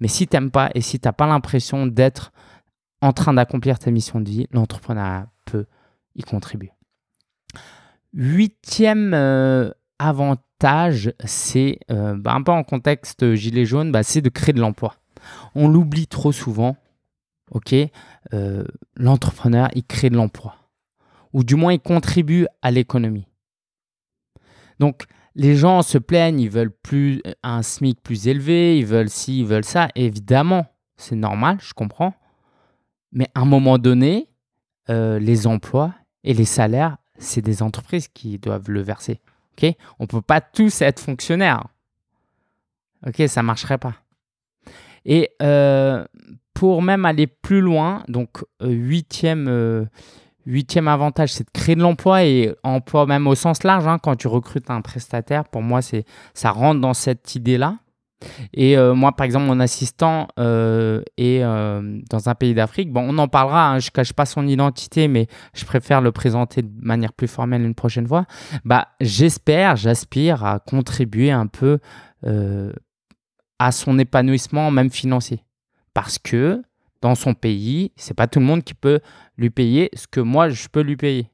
[0.00, 2.32] Mais si tu n'aimes pas et si tu n'as pas l'impression d'être
[3.02, 5.66] en train d'accomplir ta mission de vie, l'entrepreneuriat peut
[6.14, 6.72] y contribuer.
[8.12, 14.28] Huitième euh, avantage, c'est euh, bah, un peu en contexte gilet jaune, bah, c'est de
[14.28, 14.96] créer de l'emploi.
[15.54, 16.76] On l'oublie trop souvent.
[17.50, 17.74] Ok,
[18.32, 20.54] euh, l'entrepreneur, il crée de l'emploi
[21.32, 23.26] ou du moins ils contribuent à l'économie.
[24.78, 29.40] Donc les gens se plaignent, ils veulent plus un SMIC plus élevé, ils veulent ci,
[29.40, 29.88] ils veulent ça.
[29.94, 30.66] Évidemment,
[30.96, 32.14] c'est normal, je comprends.
[33.12, 34.28] Mais à un moment donné,
[34.88, 39.20] euh, les emplois et les salaires, c'est des entreprises qui doivent le verser.
[39.98, 41.66] On ne peut pas tous être fonctionnaires.
[43.06, 43.94] Ok, ça marcherait pas.
[45.04, 46.04] Et euh,
[46.54, 49.86] pour même aller plus loin, donc euh,
[50.50, 53.86] huitième, avantage, c'est de créer de l'emploi et emploi même au sens large.
[53.86, 57.76] Hein, quand tu recrutes un prestataire, pour moi, c'est ça rentre dans cette idée-là.
[58.52, 62.92] Et euh, moi, par exemple, mon assistant euh, est euh, dans un pays d'Afrique.
[62.92, 63.70] Bon, on en parlera.
[63.70, 67.28] Hein, je ne cache pas son identité, mais je préfère le présenter de manière plus
[67.28, 68.26] formelle une prochaine fois.
[68.64, 71.78] Bah, j'espère, j'aspire à contribuer un peu
[73.58, 75.44] à son épanouissement, même financier,
[75.94, 76.62] parce que
[77.02, 79.00] dans son pays, c'est pas tout le monde qui peut
[79.36, 81.30] lui payer ce que moi je peux lui payer.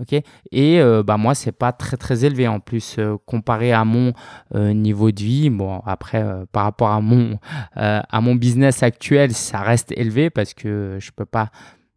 [0.00, 0.12] Ok?
[0.52, 4.12] Et euh, bah moi, c'est pas très très élevé en plus euh, comparé à mon
[4.54, 5.50] euh, niveau de vie.
[5.50, 7.38] Bon, après, par rapport à mon,
[7.74, 11.50] à mon business actuel, ça reste élevé parce que je peux pas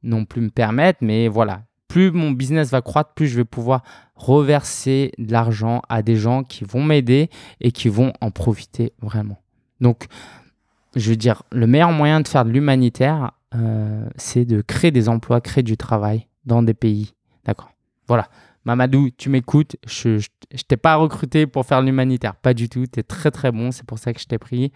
[0.03, 0.99] non plus me permettre.
[1.01, 3.83] Mais voilà, plus mon business va croître, plus je vais pouvoir
[4.15, 9.37] reverser de l'argent à des gens qui vont m'aider et qui vont en profiter vraiment.
[9.79, 10.05] Donc,
[10.95, 13.31] je veux dire, le meilleur moyen de faire de l'humanitaire,
[14.15, 17.13] c'est de créer des emplois, créer du travail dans des pays.
[17.45, 17.71] D'accord
[18.11, 18.27] voilà.
[18.65, 22.99] Mamadou, tu m'écoutes, je ne t'ai pas recruté pour faire l'humanitaire, pas du tout, tu
[22.99, 24.73] es très très bon, c'est pour ça que je t'ai pris.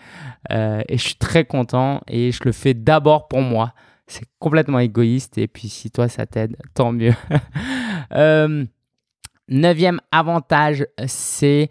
[0.53, 3.73] Euh, et je suis très content et je le fais d'abord pour moi.
[4.07, 7.13] C'est complètement égoïste et puis si toi ça t'aide, tant mieux.
[8.13, 8.63] euh,
[9.49, 11.67] neuvième avantage, c'est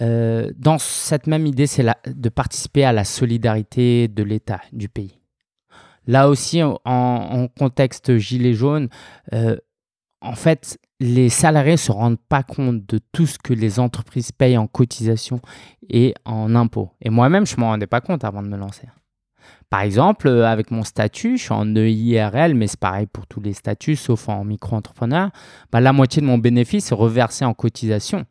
[0.00, 5.20] euh, dans cette même idée, c'est de participer à la solidarité de l'État, du pays.
[6.06, 8.88] Là aussi, en, contexte gilet jaune,
[9.32, 9.56] euh,
[10.20, 14.32] en fait, les salariés ne se rendent pas compte de tout ce que les entreprises
[14.32, 15.40] payent en cotisation
[15.88, 16.90] et en impôts.
[17.00, 18.88] Et moi-même, je ne m'en rendais pas compte avant de me lancer.
[19.70, 23.40] Par exemple, euh, avec mon statut, je suis en EIRL, mais c'est pareil pour tous
[23.40, 25.30] les statuts, sauf en micro-entrepreneur,
[25.72, 28.24] bah, la moitié de mon bénéfice est reversé en cotisation.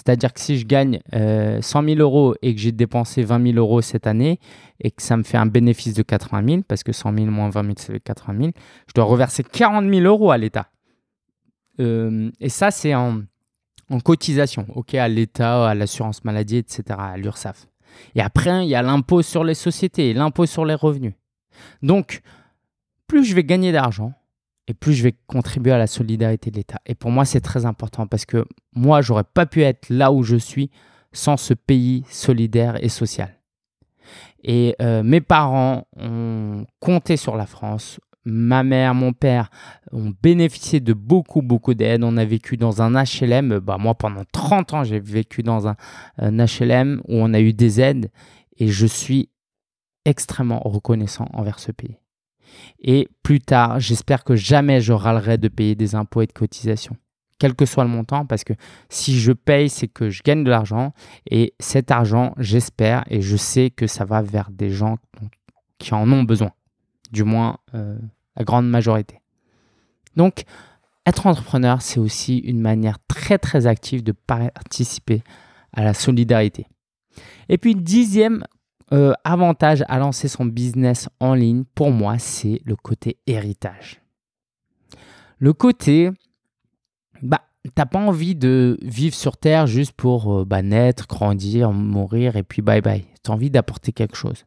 [0.00, 3.58] C'est-à-dire que si je gagne 100 euh, 000 euros et que j'ai dépensé 20 000
[3.58, 4.40] euros cette année
[4.80, 7.50] et que ça me fait un bénéfice de 80 000, parce que 100 000 moins
[7.50, 8.50] 20 000, c'est 80 000,
[8.86, 10.68] je dois reverser 40 000 euros à l'État.
[11.80, 13.20] Euh, et ça, c'est en,
[14.02, 17.66] cotisation, ok, à l'État, à l'assurance maladie, etc., à l'URSSAF.
[18.14, 21.12] Et après, il y a l'impôt sur les sociétés, l'impôt sur les revenus.
[21.82, 22.22] Donc,
[23.06, 24.14] plus je vais gagner d'argent,
[24.70, 26.80] et plus je vais contribuer à la solidarité de l'État.
[26.86, 30.22] Et pour moi, c'est très important parce que moi, j'aurais pas pu être là où
[30.22, 30.70] je suis
[31.12, 33.36] sans ce pays solidaire et social.
[34.44, 37.98] Et euh, mes parents ont compté sur la France.
[38.24, 39.50] Ma mère, mon père
[39.90, 42.04] ont bénéficié de beaucoup, beaucoup d'aides.
[42.04, 43.58] On a vécu dans un HLM.
[43.58, 45.74] Bah, moi, pendant 30 ans, j'ai vécu dans un,
[46.18, 48.12] un HLM où on a eu des aides.
[48.56, 49.30] Et je suis
[50.04, 51.96] extrêmement reconnaissant envers ce pays.
[52.80, 56.96] Et plus tard, j'espère que jamais je râlerai de payer des impôts et de cotisations,
[57.38, 58.52] quel que soit le montant, parce que
[58.88, 60.92] si je paye, c'est que je gagne de l'argent.
[61.30, 64.98] Et cet argent, j'espère et je sais que ça va vers des gens
[65.78, 66.52] qui en ont besoin,
[67.10, 67.98] du moins euh,
[68.36, 69.20] la grande majorité.
[70.16, 70.44] Donc,
[71.06, 75.22] être entrepreneur, c'est aussi une manière très très active de participer
[75.72, 76.66] à la solidarité.
[77.48, 78.44] Et puis, dixième
[78.92, 84.00] euh, avantage à lancer son business en ligne, pour moi, c'est le côté héritage.
[85.38, 86.10] Le côté,
[87.22, 87.42] bah,
[87.76, 92.42] t'as pas envie de vivre sur Terre juste pour euh, bah, naître, grandir, mourir et
[92.42, 93.04] puis bye bye.
[93.22, 94.44] Tu as envie d'apporter quelque chose.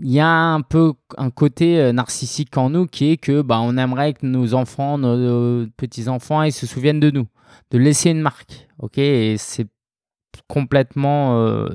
[0.00, 3.60] Il y a un peu un côté euh, narcissique en nous qui est que bah,
[3.60, 7.26] on aimerait que nos enfants, nos, petits-enfants, ils se souviennent de nous,
[7.70, 8.68] de laisser une marque.
[8.78, 8.98] ok?
[8.98, 9.68] Et c'est
[10.48, 11.66] complètement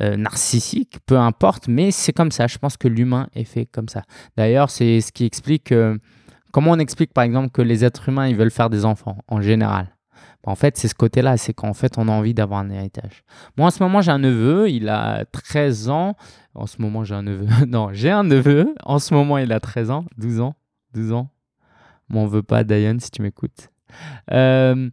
[0.00, 2.46] narcissique, peu importe, mais c'est comme ça.
[2.46, 4.02] Je pense que l'humain est fait comme ça.
[4.36, 5.96] D'ailleurs, c'est ce qui explique euh,
[6.52, 9.40] comment on explique par exemple que les êtres humains ils veulent faire des enfants en
[9.40, 9.96] général.
[10.44, 13.24] Bah, en fait, c'est ce côté-là, c'est qu'en fait, on a envie d'avoir un héritage.
[13.56, 16.16] Moi, en ce moment, j'ai un neveu, il a 13 ans.
[16.54, 17.46] En ce moment, j'ai un neveu.
[17.66, 18.74] non, j'ai un neveu.
[18.84, 20.54] En ce moment, il a 13 ans, 12 ans,
[20.94, 21.30] 12 ans.
[22.08, 23.70] M'en veux pas, Diane, si tu m'écoutes.
[24.30, 24.88] Euh,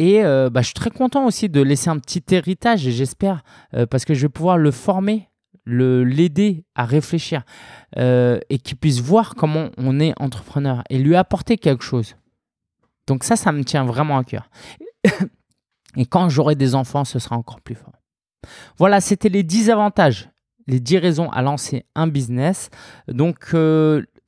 [0.00, 3.44] et euh, bah, je suis très content aussi de laisser un petit héritage, et j'espère,
[3.74, 5.28] euh, parce que je vais pouvoir le former,
[5.66, 7.42] l'aider à réfléchir,
[7.98, 12.16] euh, et qu'il puisse voir comment on est entrepreneur, et lui apporter quelque chose.
[13.06, 14.48] Donc ça, ça me tient vraiment à cœur.
[15.98, 17.92] et quand j'aurai des enfants, ce sera encore plus fort.
[18.78, 20.30] Voilà, c'était les 10 avantages,
[20.66, 22.70] les 10 raisons à lancer un business.
[23.06, 23.54] Donc,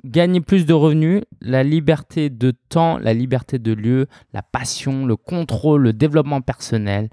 [0.05, 5.17] gagner plus de revenus, la liberté de temps, la liberté de lieu, la passion, le
[5.17, 7.09] contrôle, le développement personnel,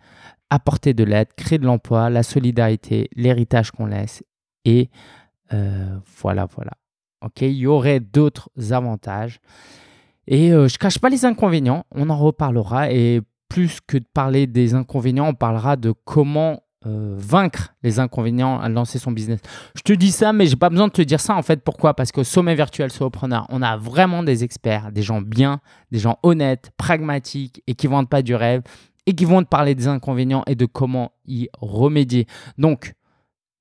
[0.50, 4.24] apporter de l'aide, créer de l'emploi, la solidarité, l'héritage qu'on laisse.
[4.66, 4.90] Et
[5.54, 6.72] euh, voilà, voilà.
[7.22, 9.40] Ok, il y aurait d'autres avantages.
[10.28, 12.92] Et euh, je cache pas les inconvénients, on en reparlera.
[12.92, 18.60] Et plus que de parler des inconvénients, on parlera de comment euh, vaincre les inconvénients
[18.60, 19.40] à lancer son business.
[19.76, 21.62] Je te dis ça, mais j'ai pas besoin de te dire ça en fait.
[21.64, 21.94] Pourquoi?
[21.94, 25.60] Parce qu'au sommet virtuel Solopreneur, on a vraiment des experts, des gens bien,
[25.92, 28.62] des gens honnêtes, pragmatiques et qui vendent pas du rêve
[29.06, 32.28] et qui vont te parler des inconvénients et de comment y remédier.
[32.58, 32.94] Donc,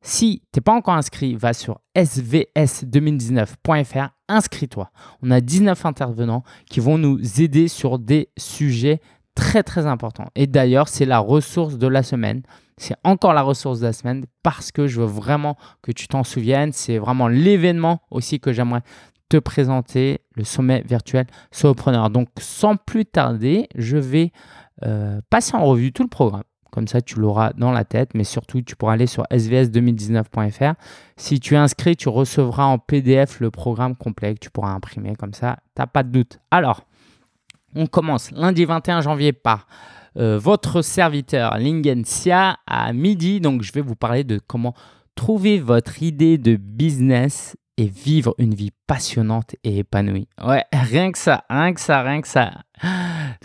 [0.00, 4.90] si tu n'es pas encore inscrit, va sur svs2019.fr, inscris-toi.
[5.22, 9.00] On a 19 intervenants qui vont nous aider sur des sujets
[9.34, 10.28] très très importants.
[10.34, 12.42] Et d'ailleurs, c'est la ressource de la semaine.
[12.78, 16.24] C'est encore la ressource de la semaine parce que je veux vraiment que tu t'en
[16.24, 16.72] souviennes.
[16.72, 18.82] C'est vraiment l'événement aussi que j'aimerais
[19.28, 22.10] te présenter le sommet virtuel Solopreneur.
[22.10, 24.32] Donc sans plus tarder, je vais
[24.84, 26.44] euh, passer en revue tout le programme.
[26.70, 30.74] Comme ça, tu l'auras dans la tête, mais surtout, tu pourras aller sur svs2019.fr.
[31.16, 35.16] Si tu es inscrit, tu recevras en PDF le programme complet que tu pourras imprimer.
[35.16, 36.38] Comme ça, tu n'as pas de doute.
[36.50, 36.82] Alors,
[37.74, 39.66] on commence lundi 21 janvier par
[40.16, 43.40] euh, votre serviteur Lingensia à midi.
[43.40, 44.74] Donc, je vais vous parler de comment
[45.14, 50.28] trouver votre idée de business et vivre une vie passionnante et épanouie.
[50.44, 52.52] Ouais, rien que ça, rien que ça, rien que ça.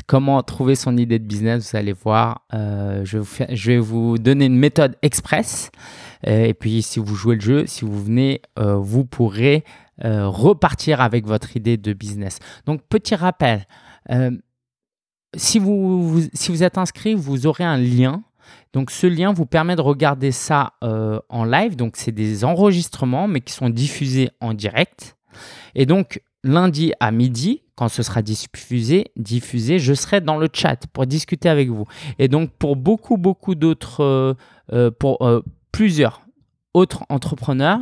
[0.08, 2.41] Comment trouver son idée de business, vous allez voir.
[2.54, 5.69] Euh, je, vais vous donner une méthode express.
[6.28, 9.63] Euh, et puis, si vous jouez le jeu, si vous venez, vous pourrez
[10.02, 12.39] repartir avec votre idée de business.
[12.65, 13.67] Donc, petit rappel,
[15.36, 18.24] si, vous, si vous êtes inscrit, vous aurez un lien.
[18.74, 21.76] Donc ce lien vous permet de regarder ça euh, en live.
[21.76, 25.15] Donc c'est des enregistrements, mais qui sont diffusés en direct.
[25.76, 30.86] Et donc lundi à midi, quand ce sera diffusé, diffusé, je serai dans le chat
[30.88, 31.86] pour discuter avec vous.
[32.19, 34.36] Et donc pour beaucoup, beaucoup d'autres,
[34.72, 35.28] euh, pour
[35.72, 36.22] plusieurs
[36.73, 37.79] autres entrepreneurs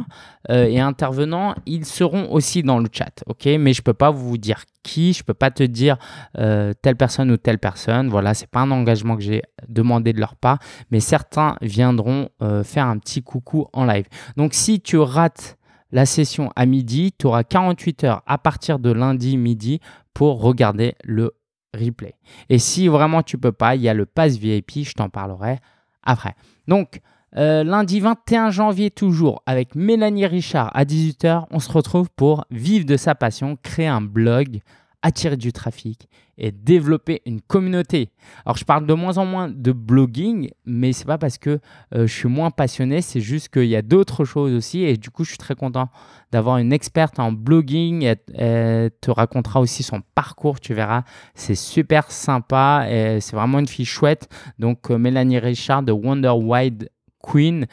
[0.49, 3.45] euh, et intervenants, ils seront aussi dans le chat, ok?
[3.59, 5.97] Mais je peux pas vous dire qui, je peux pas te dire
[6.37, 8.09] euh, telle personne ou telle personne.
[8.09, 10.59] Voilà, c'est pas un engagement que j'ai demandé de leur part,
[10.91, 14.05] mais certains viendront euh, faire un petit coucou en live.
[14.35, 15.57] Donc si tu rates
[15.91, 19.79] la session à midi, tu auras 48 heures à partir de lundi midi
[20.13, 21.33] pour regarder le
[21.73, 22.15] replay.
[22.49, 25.59] Et si vraiment tu peux pas, il y a le pass VIP, je t'en parlerai
[26.03, 26.35] après.
[26.67, 27.01] Donc
[27.37, 32.85] euh, lundi 21 janvier toujours avec Mélanie Richard à 18h, on se retrouve pour vivre
[32.85, 34.59] de sa passion, créer un blog,
[35.01, 38.09] attirer du trafic et développer une communauté.
[38.45, 41.59] Alors je parle de moins en moins de blogging, mais c'est pas parce que
[41.93, 45.09] euh, je suis moins passionné, c'est juste qu'il y a d'autres choses aussi et du
[45.09, 45.89] coup je suis très content
[46.31, 48.03] d'avoir une experte en blogging.
[48.33, 53.67] Elle, te racontera aussi son parcours, tu verras, c'est super sympa et c'est vraiment une
[53.67, 54.27] fille chouette.
[54.59, 56.89] Donc euh, Mélanie Richard de Wonder Wide
[57.21, 57.65] Queen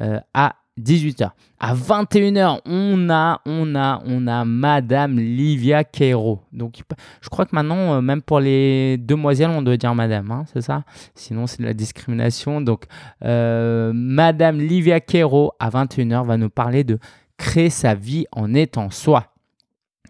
[0.00, 1.30] euh, à 18h.
[1.58, 6.42] À 21h, on a, on a, on a Madame Livia Queiro.
[6.52, 6.82] Donc,
[7.22, 10.60] je crois que maintenant, euh, même pour les demoiselles, on doit dire Madame, hein, c'est
[10.60, 10.84] ça?
[11.14, 12.60] Sinon, c'est de la discrimination.
[12.60, 12.84] Donc,
[13.24, 16.98] euh, Madame Livia Queiro, à 21h, va nous parler de
[17.38, 19.32] créer sa vie en étant soi.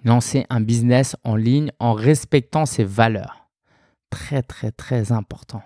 [0.04, 3.48] Lancer un business en ligne en respectant ses valeurs.
[4.11, 5.62] Très, très, très important.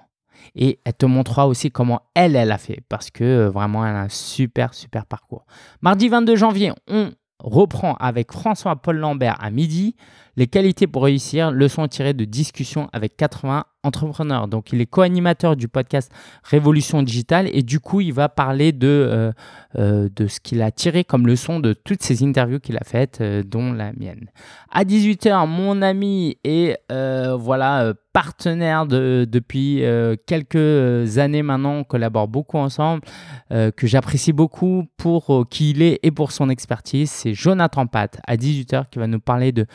[0.54, 3.94] Et elle te montrera aussi comment elle, elle a fait, parce que euh, vraiment, elle
[3.94, 5.46] a un super, super parcours.
[5.82, 9.96] Mardi 22 janvier, on reprend avec François-Paul Lambert à midi.
[10.40, 14.48] Les qualités pour réussir, leçons tirées de discussions avec 80 entrepreneurs.
[14.48, 16.10] Donc, il est co-animateur du podcast
[16.44, 19.32] Révolution Digitale et du coup, il va parler de, euh,
[19.78, 23.20] euh, de ce qu'il a tiré comme leçon de toutes ces interviews qu'il a faites,
[23.20, 24.30] euh, dont la mienne.
[24.70, 29.82] À 18h, mon ami et voilà, partenaire de, depuis
[30.26, 33.02] quelques années maintenant, on collabore beaucoup ensemble,
[33.50, 37.10] que j'apprécie beaucoup pour qui il est et pour son expertise.
[37.10, 39.66] C'est Jonathan Pat à 18h qui va nous parler de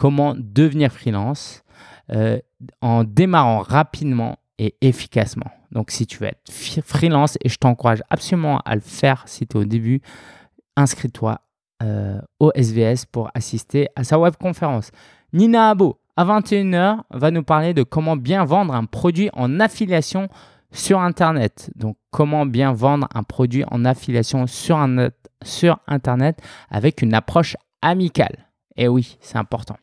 [0.00, 1.62] comment devenir freelance
[2.10, 2.38] euh,
[2.80, 5.50] en démarrant rapidement et efficacement.
[5.72, 6.40] Donc si tu veux être
[6.82, 10.00] freelance, et je t'encourage absolument à le faire si tu es au début,
[10.74, 11.42] inscris-toi
[11.82, 14.90] euh, au SVS pour assister à sa webconférence.
[15.34, 20.30] Nina Abo, à 21h, va nous parler de comment bien vendre un produit en affiliation
[20.72, 21.70] sur Internet.
[21.76, 24.78] Donc comment bien vendre un produit en affiliation sur,
[25.44, 28.46] sur Internet avec une approche amicale.
[28.78, 29.76] Et oui, c'est important.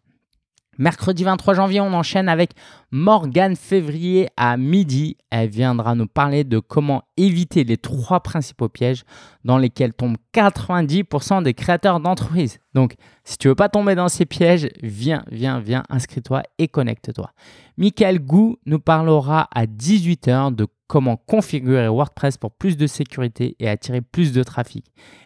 [0.80, 2.52] Mercredi 23 janvier, on enchaîne avec
[2.92, 5.18] Morgane Février à midi.
[5.32, 9.04] Elle viendra nous parler de comment éviter les trois principaux pièges
[9.44, 12.60] dans lesquels tombent 90% des créateurs d'entreprises.
[12.76, 12.94] Donc,
[13.28, 17.30] si tu veux pas tomber dans ces pièges, viens, viens, viens, inscris-toi et connecte-toi.
[17.76, 23.68] Michael Gou nous parlera à 18h de comment configurer WordPress pour plus de sécurité et
[23.68, 24.86] attirer plus de trafic.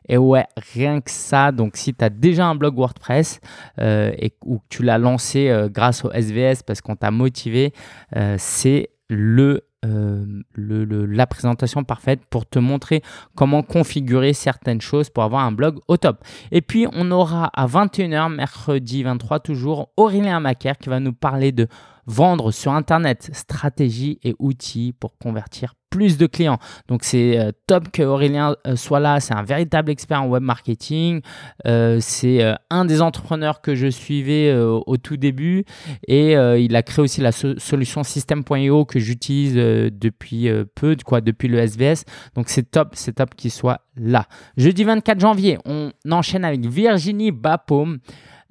[0.09, 3.39] Et ouais, rien que ça, donc si tu as déjà un blog WordPress
[3.79, 7.71] euh, et, ou que tu l'as lancé euh, grâce au SVS parce qu'on t'a motivé,
[8.15, 13.01] euh, c'est le la présentation parfaite pour te montrer
[13.35, 16.23] comment configurer certaines choses pour avoir un blog au top.
[16.51, 21.51] Et puis, on aura à 21h, mercredi 23 toujours, Aurélien Macaire qui va nous parler
[21.51, 21.67] de
[22.05, 26.57] vendre sur Internet, stratégie et outils pour convertir plus de clients.
[26.87, 30.41] Donc c'est euh, top que Aurélien euh, soit là, c'est un véritable expert en web
[30.41, 31.21] marketing,
[31.67, 35.65] euh, c'est un des entrepreneurs que je suivais au tout début
[36.07, 42.05] et il a créé aussi la solution system.io que j'utilise depuis peu, depuis le SVS.
[42.35, 44.25] Donc c'est top, c'est top qu'il soit là.
[44.55, 47.99] Jeudi 24 janvier, on enchaîne avec Virginie Bapaume.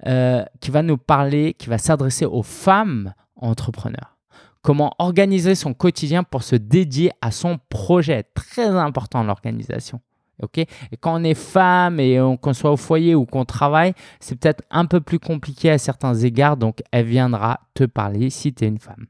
[0.03, 4.20] qui va nous parler, qui va s'adresser aux femmes entrepreneurs.
[4.61, 8.23] Comment organiser son quotidien pour se dédier à son projet.
[8.35, 10.01] Très important l'organisation.
[10.41, 10.59] ok?
[10.59, 14.63] Et quand on est femme et qu'on soit au foyer ou qu'on travaille, c'est peut-être
[14.69, 16.57] un peu plus compliqué à certains égards.
[16.57, 19.07] Donc, elle viendra te parler si tu es une femme.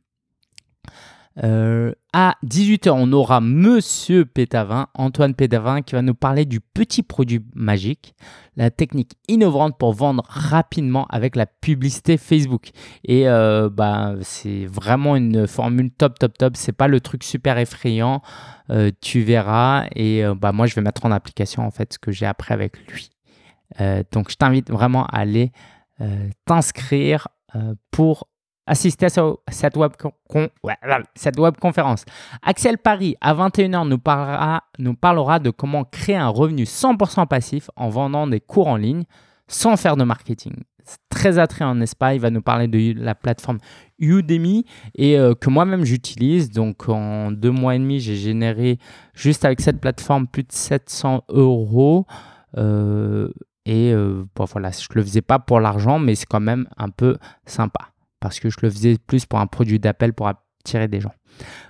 [1.43, 7.03] Euh, à 18h, on aura Monsieur Pétavin, Antoine Pétavin, qui va nous parler du petit
[7.03, 8.15] produit magique,
[8.57, 12.71] la technique innovante pour vendre rapidement avec la publicité Facebook.
[13.05, 16.57] Et euh, bah, c'est vraiment une formule top, top, top.
[16.57, 18.21] C'est pas le truc super effrayant,
[18.69, 19.86] euh, tu verras.
[19.95, 22.77] Et bah, moi, je vais mettre en application en fait ce que j'ai appris avec
[22.88, 23.09] lui.
[24.11, 25.51] donc, je t'invite vraiment à aller
[26.45, 27.27] t'inscrire
[27.91, 28.27] pour
[28.68, 29.09] assister à
[29.49, 29.91] cette web,
[31.16, 32.05] cette web conférence.
[32.41, 37.70] Axel Paris, à 21h, nous parlera, nous parlera de comment créer un revenu 100% passif
[37.76, 39.03] en vendant des cours en ligne
[39.47, 40.53] sans faire de marketing.
[41.09, 43.59] Très attrayant, n'est-ce pas Il va nous parler de la plateforme
[43.99, 46.49] Udemy et euh, que moi-même j'utilise.
[46.49, 48.80] Donc en deux mois et demi, j'ai généré
[49.14, 52.05] juste avec cette plateforme plus de 700 euros.
[52.57, 53.30] Euh,
[53.66, 56.89] et euh, voilà, je ne le faisais pas pour l'argent, mais c'est quand même un
[56.89, 57.91] peu sympa
[58.22, 61.11] parce que je le faisais plus pour un produit d'appel pour attirer des gens.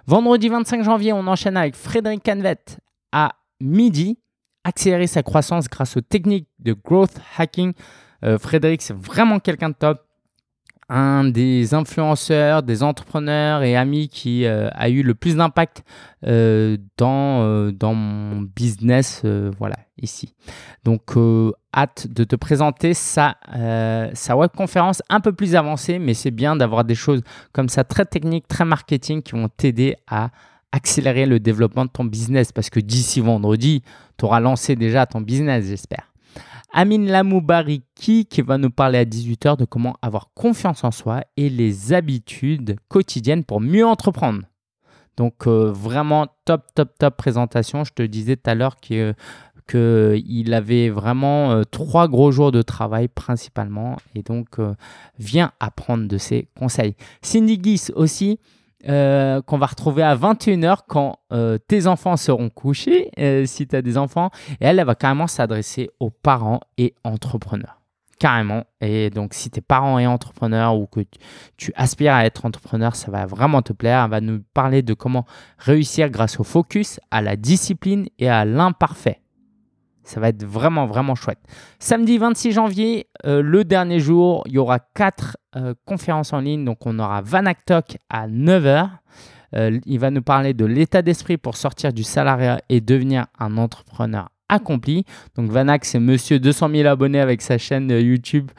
[0.06, 2.58] Vendredi 25 janvier, on enchaîne avec Frédéric Canvet
[3.12, 4.20] à midi.
[4.64, 7.74] Accélérer sa croissance grâce aux techniques de growth hacking.
[8.24, 10.04] Euh, Frédéric, c'est vraiment quelqu'un de top
[10.93, 15.84] un des influenceurs, des entrepreneurs et amis qui euh, a eu le plus d'impact
[16.28, 19.24] euh, dans, dans mon business,
[19.58, 20.34] voilà, ici.
[20.84, 21.12] Donc,
[21.74, 23.38] hâte de te présenter sa,
[24.14, 27.22] sa web conférence un peu plus avancée, mais c'est bien d'avoir des choses
[27.52, 30.30] comme ça très techniques, très marketing qui vont t'aider à
[30.72, 33.84] accélérer le développement de ton business parce que d'ici vendredi,
[34.18, 36.12] tu auras lancé déjà ton business, j'espère.
[36.74, 41.49] Amin Lamoubariki qui va nous parler à 18h de comment avoir confiance en soi et
[41.49, 44.43] les habitudes quotidiennes pour mieux entreprendre.
[45.18, 47.84] Donc euh, vraiment top, top, top présentation.
[47.84, 48.78] Je te disais tout à l'heure
[49.72, 54.74] qu'il avait vraiment euh, trois gros jours de travail principalement et donc euh,
[55.17, 56.95] viens apprendre de ses conseils.
[57.22, 58.39] Cindy Guis aussi
[58.89, 61.19] euh, qu'on va retrouver à 21h quand
[61.67, 63.11] tes enfants seront couchés,
[63.45, 64.32] si tu as des enfants.
[64.59, 67.80] Et elle, elle va carrément s'adresser aux parents et entrepreneurs.
[68.19, 68.65] Carrément.
[68.82, 70.99] Et donc, si tu es parent et entrepreneur ou que
[71.57, 74.03] tu aspires à être entrepreneur, ça va vraiment te plaire.
[74.03, 75.26] Elle va nous parler de comment
[75.57, 79.22] réussir grâce au focus, à la discipline et à l'imparfait.
[80.04, 81.39] Ça va être vraiment, vraiment chouette.
[81.80, 86.66] Samedi 26 janvier, euh, le dernier jour, il y aura quatre euh, conférences en ligne.
[86.66, 88.89] Donc, on aura Vanak Talk à 9h.
[89.56, 93.58] Euh, il va nous parler de l'état d'esprit pour sortir du salariat et devenir un
[93.58, 95.06] entrepreneur accompli.
[95.36, 98.52] Donc, Vanak, c'est monsieur 200 000 abonnés avec sa chaîne YouTube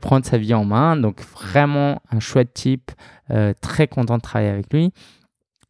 [0.00, 0.96] Prendre sa vie en main.
[0.96, 2.90] Donc, vraiment un chouette type.
[3.60, 4.90] très content de travailler avec lui.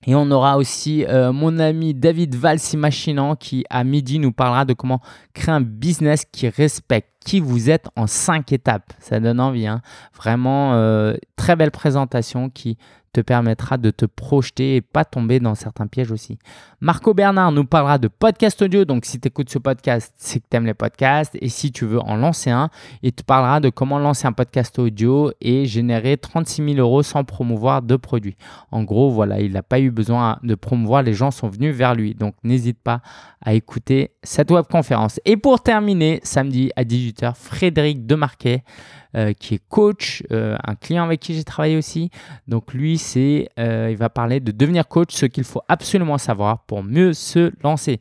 [0.07, 4.75] Et on aura aussi euh, mon ami David Valsimachinant qui à midi nous parlera de
[4.75, 5.01] comment
[5.33, 8.93] créer un business qui respecte qui vous êtes en cinq étapes.
[8.99, 9.67] Ça donne envie.
[9.67, 9.81] Hein.
[10.15, 12.77] Vraiment, euh, très belle présentation qui
[13.15, 16.39] te permettra de te projeter et pas tomber dans certains pièges aussi.
[16.85, 18.85] Marco Bernard nous parlera de podcast audio.
[18.85, 21.35] Donc, si tu écoutes ce podcast, c'est que tu aimes les podcasts.
[21.41, 22.69] Et si tu veux en lancer un,
[23.03, 27.25] il te parlera de comment lancer un podcast audio et générer 36 000 euros sans
[27.25, 28.37] promouvoir de produits.
[28.71, 31.03] En gros, voilà, il n'a pas eu besoin de promouvoir.
[31.03, 32.15] Les gens sont venus vers lui.
[32.15, 33.01] Donc, n'hésite pas
[33.41, 35.19] à écouter cette web conférence.
[35.25, 38.63] Et pour terminer, samedi à 18h, Frédéric Demarquet
[39.17, 42.11] euh, qui est coach, euh, un client avec qui j'ai travaillé aussi.
[42.49, 46.65] Donc lui, c'est, euh, il va parler de devenir coach, ce qu'il faut absolument savoir
[46.65, 48.01] pour mieux se lancer.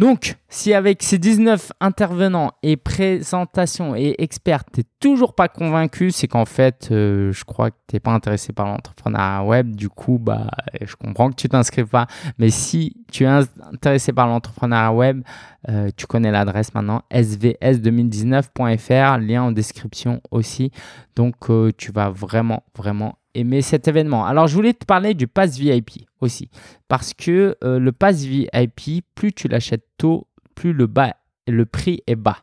[0.00, 6.26] Donc, si avec ces 19 intervenants et présentations et experts, tu toujours pas convaincu, c'est
[6.26, 9.76] qu'en fait, euh, je crois que tu n'es pas intéressé par l'entrepreneuriat web.
[9.76, 10.46] Du coup, bah,
[10.80, 12.06] je comprends que tu t'inscrives pas.
[12.38, 15.22] Mais si tu es intéressé par l'entrepreneuriat web,
[15.68, 20.70] euh, tu connais l'adresse maintenant, svs2019.fr, lien en description aussi.
[21.14, 24.24] Donc, euh, tu vas vraiment, vraiment aimer cet événement.
[24.24, 26.50] Alors, je voulais te parler du pass VIP aussi.
[26.88, 31.16] Parce que euh, le pass VIP, plus tu l'achètes tôt, plus le, bas,
[31.46, 32.38] le prix est bas.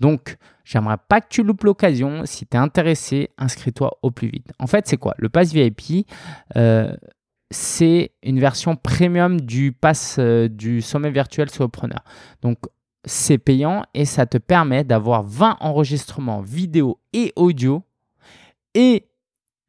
[0.00, 2.22] Donc, j'aimerais pas que tu loupes l'occasion.
[2.24, 4.52] Si tu es intéressé, inscris-toi au plus vite.
[4.58, 5.14] En fait, c'est quoi?
[5.18, 6.06] Le pass VIP,
[6.56, 6.94] euh,
[7.50, 12.02] c'est une version premium du pass euh, du sommet virtuel solopreneur.
[12.42, 12.58] Donc,
[13.04, 17.82] c'est payant et ça te permet d'avoir 20 enregistrements vidéo et audio
[18.74, 19.08] et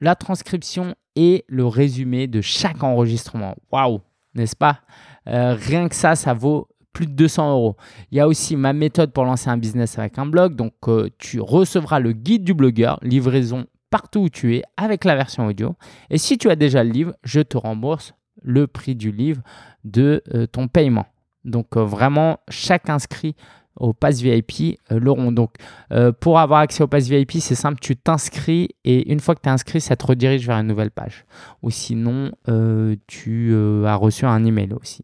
[0.01, 3.55] la transcription et le résumé de chaque enregistrement.
[3.71, 4.01] Waouh,
[4.33, 4.79] n'est-ce pas?
[5.27, 7.75] Euh, Rien que ça, ça vaut plus de 200 euros.
[8.11, 10.55] Il y a aussi ma méthode pour lancer un business avec un blog.
[10.55, 15.15] Donc, euh, tu recevras le guide du blogueur, livraison partout où tu es avec la
[15.15, 15.75] version audio.
[16.09, 19.41] Et si tu as déjà le livre, je te rembourse le prix du livre
[19.83, 21.07] de euh, ton paiement.
[21.43, 23.35] Donc, vraiment, chaque inscrit
[23.79, 25.31] au pass VIP euh, l'auront.
[25.31, 25.55] Donc,
[25.91, 29.41] euh, pour avoir accès au pass VIP, c'est simple, tu t'inscris et une fois que
[29.41, 31.25] tu es inscrit, ça te redirige vers une nouvelle page.
[31.63, 33.55] Ou sinon, euh, tu
[33.85, 35.03] as reçu un email aussi.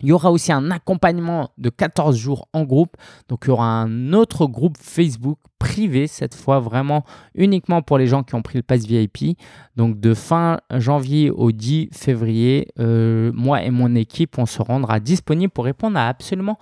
[0.00, 2.96] Il y aura aussi un accompagnement de 14 jours en groupe.
[3.28, 7.04] Donc, il y aura un autre groupe Facebook privé, cette fois vraiment
[7.36, 9.38] uniquement pour les gens qui ont pris le pass VIP.
[9.76, 15.52] Donc, de fin janvier au 10 février, moi et mon équipe, on se rendra disponible
[15.52, 16.58] pour répondre à absolument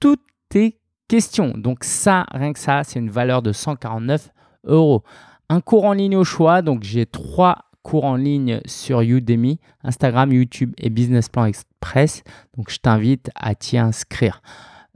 [0.00, 0.78] toutes tes
[1.08, 1.52] questions.
[1.56, 4.30] Donc ça, rien que ça, c'est une valeur de 149
[4.64, 5.02] euros.
[5.48, 10.32] Un cours en ligne au choix, donc j'ai trois cours en ligne sur Udemy, Instagram,
[10.32, 12.22] YouTube et Business Plan Express.
[12.56, 14.42] Donc je t'invite à t'y inscrire.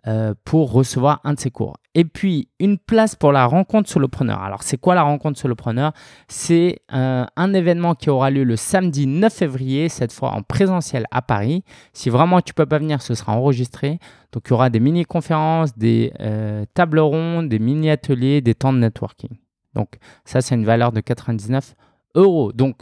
[0.08, 1.76] Euh, pour recevoir un de ces cours.
[1.94, 4.42] Et puis, une place pour la rencontre solopreneur.
[4.42, 5.92] Alors, c'est quoi la rencontre solopreneur?
[6.26, 11.06] C'est euh, un événement qui aura lieu le samedi 9 février, cette fois en présentiel
[11.12, 11.62] à Paris.
[11.92, 14.00] Si vraiment tu ne peux pas venir, ce sera enregistré.
[14.32, 18.78] Donc, il y aura des mini-conférences, des euh, tables rondes, des mini-ateliers, des temps de
[18.78, 19.38] networking.
[19.74, 21.76] Donc, ça, c'est une valeur de 99
[22.16, 22.50] euros.
[22.52, 22.78] Donc,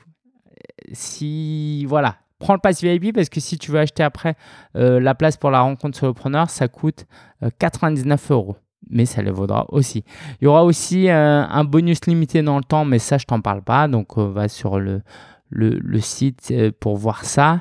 [0.92, 4.34] si, voilà, prends le pass VIP parce que si tu veux acheter après
[4.76, 7.06] euh, la place pour la rencontre solopreneur, ça coûte
[7.60, 8.56] 99 euh, euros.
[8.88, 10.04] Mais ça le vaudra aussi.
[10.40, 13.40] Il y aura aussi euh, un bonus limité dans le temps, mais ça, je t'en
[13.40, 13.86] parle pas.
[13.86, 15.02] Donc, on va sur le,
[15.50, 17.60] le, site pour voir ça.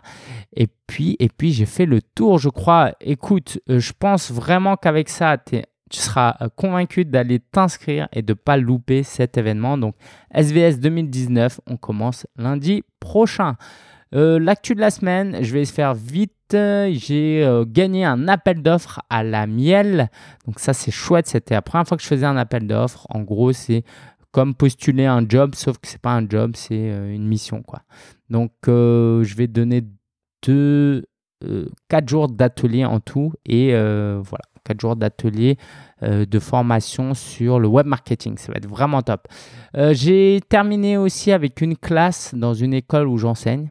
[0.55, 2.93] Et puis, et puis j'ai fait le tour, je crois.
[3.01, 5.61] Écoute, je pense vraiment qu'avec ça, tu
[5.91, 9.77] seras convaincu d'aller t'inscrire et de ne pas louper cet événement.
[9.77, 9.95] Donc,
[10.34, 13.55] SVS 2019, on commence lundi prochain.
[14.16, 16.34] Euh, l'actu de la semaine, je vais faire vite.
[16.51, 20.10] J'ai euh, gagné un appel d'offres à la miel.
[20.47, 21.28] Donc ça, c'est chouette.
[21.28, 23.05] C'était la première fois que je faisais un appel d'offres.
[23.10, 23.84] En gros, c'est
[24.32, 27.62] comme postuler un job, sauf que c'est pas un job, c'est euh, une mission.
[27.62, 27.82] Quoi.
[28.30, 29.84] Donc, je vais donner
[30.45, 31.05] deux,
[31.88, 33.34] quatre jours d'atelier en tout.
[33.45, 35.57] Et voilà, quatre jours d'atelier
[36.03, 38.38] euh, de formation sur le web marketing.
[38.38, 39.28] Ça va être vraiment top.
[39.76, 43.70] Euh, j'ai terminé aussi avec une classe dans une école où j'enseigne.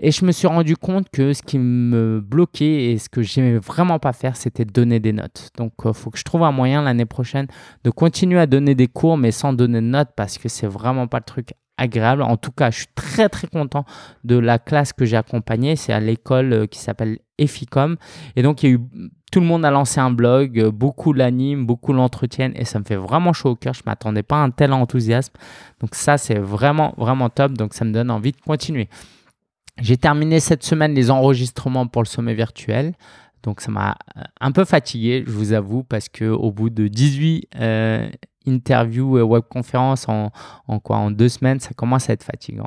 [0.00, 3.58] Et je me suis rendu compte que ce qui me bloquait et ce que j'aimais
[3.58, 5.50] vraiment pas faire, c'était donner des notes.
[5.56, 7.48] Donc, il euh, faut que je trouve un moyen l'année prochaine
[7.82, 11.08] de continuer à donner des cours, mais sans donner de notes parce que c'est vraiment
[11.08, 12.22] pas le truc agréable.
[12.22, 13.84] En tout cas, je suis très très content
[14.24, 15.76] de la classe que j'ai accompagnée.
[15.76, 17.96] C'est à l'école qui s'appelle Eficom.
[18.36, 21.12] Et donc, il y a eu tout le monde a lancé un blog, euh, beaucoup
[21.12, 23.74] l'animent, beaucoup l'entretiennent et ça me fait vraiment chaud au cœur.
[23.74, 25.34] Je ne m'attendais pas à un tel enthousiasme.
[25.80, 27.52] Donc ça, c'est vraiment, vraiment top.
[27.52, 28.88] Donc ça me donne envie de continuer.
[29.80, 32.94] J'ai terminé cette semaine les enregistrements pour le sommet virtuel.
[33.42, 37.48] Donc ça m'a euh, un peu fatigué, je vous avoue, parce qu'au bout de 18
[37.60, 38.08] euh,
[38.48, 40.30] interview et webconférence en,
[40.66, 42.66] en, quoi en deux semaines, ça commence à être fatigant.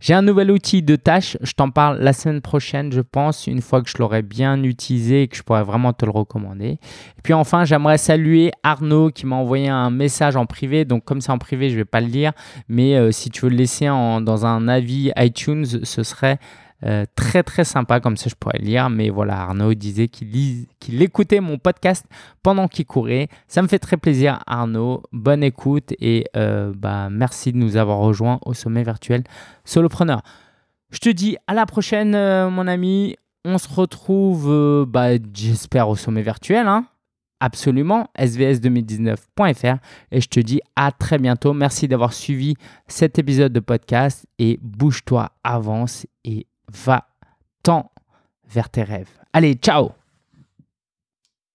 [0.00, 3.62] J'ai un nouvel outil de tâche, je t'en parle la semaine prochaine, je pense, une
[3.62, 6.72] fois que je l'aurai bien utilisé et que je pourrai vraiment te le recommander.
[6.72, 10.84] Et puis enfin, j'aimerais saluer Arnaud qui m'a envoyé un message en privé.
[10.84, 12.32] Donc comme c'est en privé, je vais pas le lire,
[12.68, 16.38] mais euh, si tu veux le laisser dans un avis iTunes, ce serait
[16.84, 18.90] euh, très très sympa, comme ça je pourrais lire.
[18.90, 20.66] Mais voilà, Arnaud disait qu'il
[21.02, 22.06] écoutait mon podcast
[22.42, 23.28] pendant qu'il courait.
[23.48, 25.02] Ça me fait très plaisir, Arnaud.
[25.12, 29.24] Bonne écoute et euh, bah, merci de nous avoir rejoints au sommet virtuel
[29.64, 30.22] Solopreneur.
[30.90, 33.16] Je te dis à la prochaine, euh, mon ami.
[33.44, 36.66] On se retrouve, bah, j'espère, au sommet virtuel.
[36.66, 36.84] Hein
[37.40, 39.78] absolument svs2019.fr
[40.12, 41.52] et je te dis à très bientôt.
[41.52, 42.54] Merci d'avoir suivi
[42.86, 47.90] cet épisode de podcast et bouge-toi, avance et va-t'en
[48.48, 49.10] vers tes rêves.
[49.32, 49.92] Allez, ciao